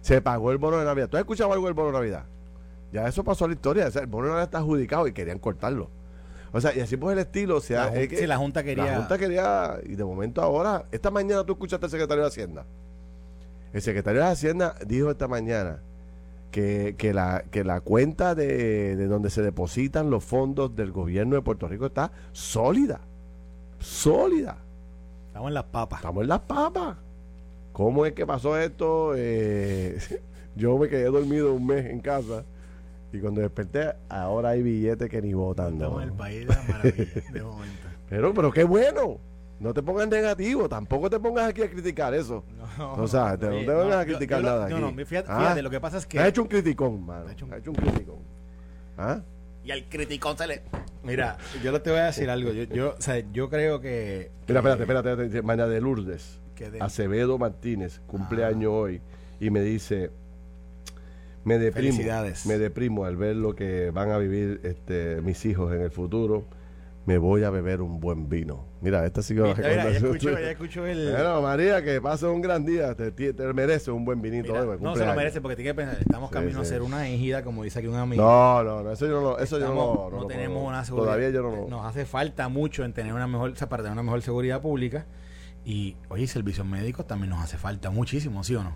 [0.01, 1.07] Se pagó el bono de Navidad.
[1.09, 2.25] ¿Tú has escuchado algo del bono de Navidad?
[2.91, 3.87] Ya eso pasó a la historia.
[3.87, 5.89] O sea, el bono de Navidad está adjudicado y querían cortarlo.
[6.51, 7.57] O sea, y así pues el estilo.
[7.57, 9.77] O sea, La Jun- es que sí, la Junta quería- La Junta quería.
[9.85, 12.65] Y de momento ahora, esta mañana tú escuchaste al secretario de Hacienda.
[13.73, 15.81] El secretario de Hacienda dijo esta mañana
[16.55, 21.35] que, que, la, que la cuenta de, de donde se depositan los fondos del gobierno
[21.35, 23.01] de Puerto Rico está sólida.
[23.79, 24.55] Sólida.
[25.27, 25.99] Estamos en las papas.
[25.99, 26.95] Estamos en las papas.
[27.73, 29.11] ¿Cómo es que pasó esto?
[29.17, 29.99] Eh,
[30.55, 32.45] yo me quedé dormido un mes en casa
[33.11, 35.73] y cuando desperté, ahora hay billetes que ni votan.
[35.73, 37.87] Estamos en el país de la maravilla, de momento.
[38.09, 39.17] Pero, pero qué bueno.
[39.59, 42.43] No te pongas negativo, tampoco te pongas aquí a criticar eso.
[42.77, 44.95] No, O sea, te- no te vengas a yo- criticar yo nada No, aquí.
[44.97, 45.39] no, fíjate, Ah.
[45.39, 46.19] fíjate, lo que pasa es que...
[46.19, 47.27] Ha hecho un criticón, mano.
[47.27, 48.17] Ha hecho un- Ha hecho un criticón.
[48.97, 49.21] ¿Ah?
[49.63, 50.61] Y al criticón se le...
[51.03, 52.51] Mira, yo te voy a decir algo.
[52.51, 54.29] Yo, yo, o sea, yo creo que...
[54.47, 55.41] Mira, que- espérate, espérate, espérate.
[55.41, 56.39] Mañana de Lourdes.
[56.55, 58.75] que de- Acevedo Martínez, cumpleaños Ah.
[58.75, 59.01] hoy,
[59.39, 60.11] y me dice,
[61.43, 62.45] me deprimo, Felicidades.
[62.45, 66.43] me deprimo al ver lo que van a vivir este, mis hijos en el futuro.
[67.05, 68.65] Me voy a beber un buen vino.
[68.81, 71.11] Mira, esta sí que Mira, ya escucho, ya escucho el...
[71.11, 72.95] Bueno, María, que pase un gran día.
[72.95, 74.53] Te, te, te mereces un buen vinito.
[74.53, 76.81] Mira, hoy, no se lo merece porque tiene que pensar, estamos Sí, camino a ser
[76.81, 78.23] una ejida, como dice aquí un amigo.
[78.23, 81.05] No, no, no, eso yo no lo, eso yo no, no no tenemos una seguridad.
[81.05, 81.67] Todavía yo no lo.
[81.67, 84.61] Nos hace falta mucho en tener una mejor, o sea, para tener una mejor seguridad
[84.61, 85.05] pública.
[85.63, 88.75] Y, oye, servicios médicos también nos hace falta muchísimo, ¿sí o no?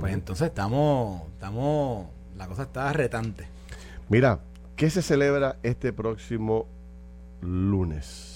[0.00, 2.06] Pues entonces estamos, estamos,
[2.36, 3.46] la cosa está retante.
[4.08, 4.40] Mira,
[4.74, 6.66] ¿qué se celebra este próximo
[7.46, 8.32] lunes?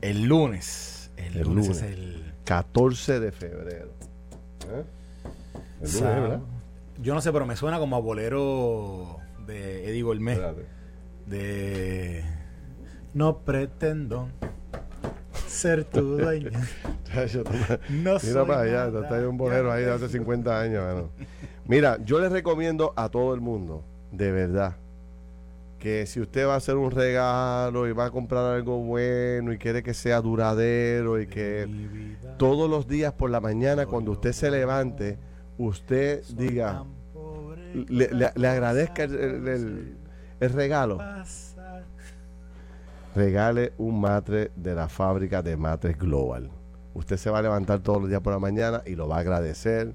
[0.00, 1.82] El lunes, el, El lunes, lunes.
[1.82, 2.32] es el...
[2.44, 3.90] 14 de febrero.
[4.68, 4.84] ¿Eh?
[5.82, 6.02] El lunes.
[6.02, 6.40] ¿verdad?
[7.00, 10.34] Yo no sé, pero me suena como a bolero de Eddie Gourmet.
[10.34, 10.66] Espérate.
[11.26, 12.22] De...
[13.14, 14.28] No pretendo
[15.46, 16.18] ser tu
[17.44, 17.50] tú-
[17.90, 20.82] No Mira para allá, está ahí un bolero ahí de hace 50 años.
[20.84, 21.10] mano.
[21.66, 24.76] Mira, yo les recomiendo a todo el mundo, de verdad,
[25.84, 29.58] que si usted va a hacer un regalo y va a comprar algo bueno y
[29.58, 31.68] quiere que sea duradero y que
[32.38, 35.18] todos los días por la mañana cuando usted se levante,
[35.58, 36.84] usted diga,
[37.90, 39.14] le, le- agradezca el,
[40.40, 40.96] el- regalo.
[43.14, 46.50] regale un matre de la fábrica de matres Global.
[46.94, 49.20] Usted se va a levantar todos los días por la mañana y lo va a
[49.20, 49.94] agradecer.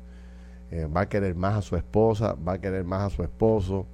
[0.69, 3.87] eh, va a querer más a su esposa, va a querer más a su esposo,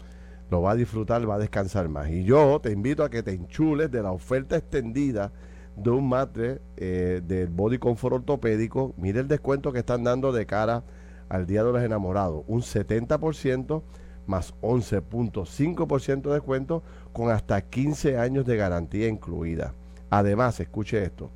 [0.50, 2.10] lo va a disfrutar, va a descansar más.
[2.10, 5.32] Y yo te invito a que te enchules de la oferta extendida
[5.76, 8.94] de un matre eh, del Body Comfort ortopédico.
[8.98, 10.84] Mire el descuento que están dando de cara
[11.30, 12.44] al Día de los Enamorados.
[12.48, 13.82] Un 70%
[14.28, 16.84] más 11.5% de descuento
[17.14, 19.74] con hasta 15 años de garantía incluida.
[20.10, 21.32] Además, escuche esto.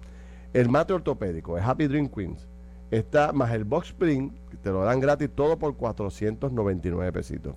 [0.54, 2.48] El mate ortopédico, el Happy Dream Queens,
[2.90, 7.56] está más el box spring, que te lo dan gratis todo por 499 pesitos.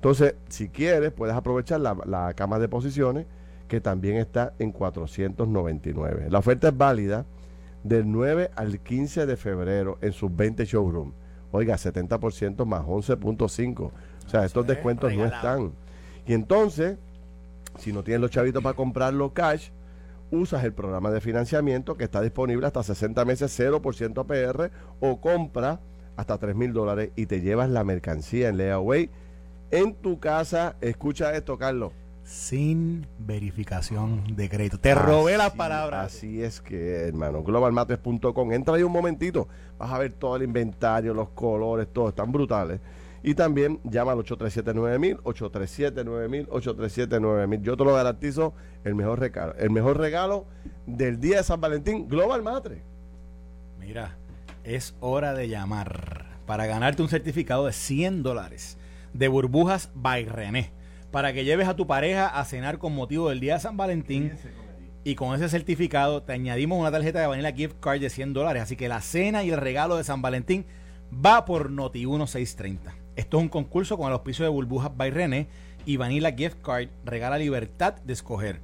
[0.00, 3.26] Entonces, si quieres, puedes aprovechar la, la cama de posiciones,
[3.68, 6.30] que también está en 499.
[6.30, 7.26] La oferta es válida
[7.84, 11.12] del 9 al 15 de febrero en sus 20 showrooms.
[11.52, 13.80] Oiga, 70% más 11.5.
[13.80, 13.92] O
[14.26, 15.72] sea, estos descuentos no están.
[16.26, 16.96] Y entonces,
[17.78, 19.68] si no tienes los chavitos para comprarlo cash,
[20.30, 24.70] usas el programa de financiamiento que está disponible hasta 60 meses 0% APR
[25.00, 25.80] o compra
[26.16, 29.10] hasta 3 mil dólares y te llevas la mercancía en layaway
[29.70, 30.76] en tu casa.
[30.80, 31.92] Escucha esto, Carlos.
[32.24, 34.78] Sin verificación de crédito.
[34.78, 36.14] Te robé las palabras.
[36.14, 37.42] Así es que, hermano.
[37.42, 38.52] Globalmates.com.
[38.52, 39.48] Entra ahí un momentito.
[39.78, 42.10] Vas a ver todo el inventario, los colores, todo.
[42.10, 42.80] Están brutales.
[43.22, 47.62] Y también llama al 837-9000, 837-9000, 837-9000.
[47.62, 48.54] Yo te lo garantizo,
[48.84, 49.54] el mejor regalo.
[49.58, 50.46] El mejor regalo
[50.86, 52.82] del día de San Valentín, Global Matre.
[53.78, 54.16] Mira,
[54.64, 58.78] es hora de llamar para ganarte un certificado de 100 dólares
[59.12, 60.72] de burbujas by René.
[61.10, 64.32] Para que lleves a tu pareja a cenar con motivo del día de San Valentín.
[65.02, 68.62] Y con ese certificado te añadimos una tarjeta de Vanilla Gift Card de 100 dólares.
[68.62, 70.66] Así que la cena y el regalo de San Valentín
[71.12, 72.94] va por Noti 1630.
[73.16, 75.48] Esto es un concurso con el auspicio de Burbujas by René
[75.84, 78.60] y Vanilla Gift Card regala libertad de escoger.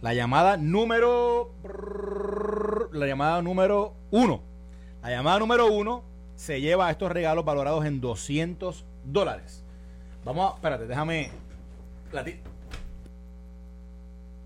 [0.00, 1.52] La llamada número.
[2.92, 4.42] La llamada número uno.
[5.02, 9.61] La llamada número uno se lleva a estos regalos valorados en 200 dólares.
[10.24, 10.54] Vamos a.
[10.56, 11.30] Espérate, déjame.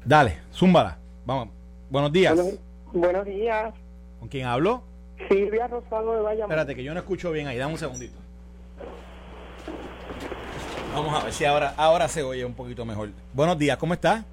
[0.04, 0.98] Dale, zúmbala.
[1.24, 1.48] Vamos.
[1.90, 2.34] Buenos días.
[2.34, 2.60] Buenos,
[2.92, 3.74] buenos días.
[4.20, 4.82] ¿Con quién hablo?
[5.28, 6.50] Silvia Rosado de Bayamón.
[6.50, 7.58] Espérate, que yo no escucho bien ahí.
[7.58, 8.14] Dame un segundito.
[10.94, 13.10] Vamos a ver si ahora, ahora se oye un poquito mejor.
[13.34, 14.24] Buenos días, ¿cómo está?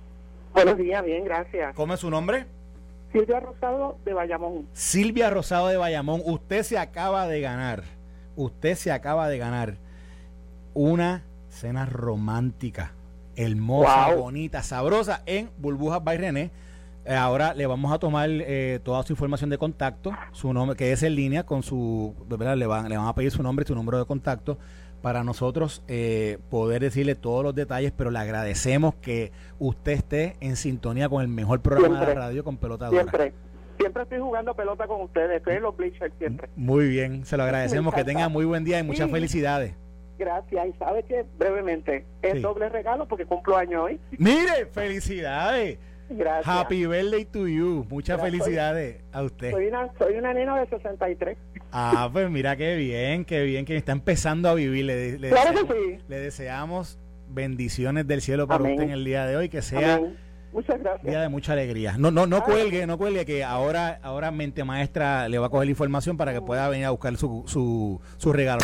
[0.54, 1.76] Buenos días, bien, gracias.
[1.76, 2.46] ¿Cómo es su nombre?
[3.12, 4.68] Silvia Rosado de Bayamón.
[4.72, 7.84] Silvia Rosado de Bayamón, usted se acaba de ganar,
[8.36, 9.76] usted se acaba de ganar
[10.74, 11.24] una
[11.54, 12.94] cena romántica,
[13.36, 14.24] hermosa, Wow.
[14.24, 16.52] bonita, sabrosa en Burbujas by René.
[17.06, 20.92] Eh, ahora le vamos a tomar eh, toda su información de contacto, su nombre, que
[20.94, 22.56] es en línea con su, ¿verdad?
[22.56, 24.58] Le van, le van a pedir su nombre y su número de contacto
[25.02, 30.56] para nosotros eh, poder decirle todos los detalles, pero le agradecemos que usted esté en
[30.56, 33.02] sintonía con el mejor programa de la radio con pelota dura.
[33.02, 33.34] Siempre.
[33.78, 35.38] Siempre estoy jugando pelota con ustedes.
[35.38, 36.48] Estoy en los bleachers siempre.
[36.56, 39.12] Muy bien, se lo agradecemos, que tenga muy buen día y muchas Sí.
[39.12, 39.76] felicidades.
[40.18, 40.68] Gracias.
[40.68, 42.40] Y sabe que brevemente es Sí.
[42.40, 44.00] doble regalo porque cumplo año hoy.
[44.18, 45.80] Mire, felicidades.
[46.10, 46.48] Gracias.
[46.48, 47.86] Happy birthday to you.
[47.90, 48.22] Muchas Gracias.
[48.44, 49.52] felicidades a usted.
[49.52, 51.38] Soy una, soy una nena de 63.
[51.72, 54.86] Ah, pues mira qué bien, qué bien que está empezando a vivir.
[54.86, 56.06] Le, le Claro que deseamos, sí.
[56.08, 57.00] le deseamos
[57.30, 58.74] bendiciones del cielo para Amén.
[58.74, 60.18] usted en el día de hoy, que sea Amén.
[60.52, 61.22] Muchas día gracias.
[61.24, 61.96] de mucha alegría.
[61.98, 62.44] No, no, no Ah.
[62.46, 66.32] cuelgue, no cuelgue, que ahora, ahora mente maestra le va a coger la información para
[66.32, 68.64] que pueda venir a buscar su, su, su regalo.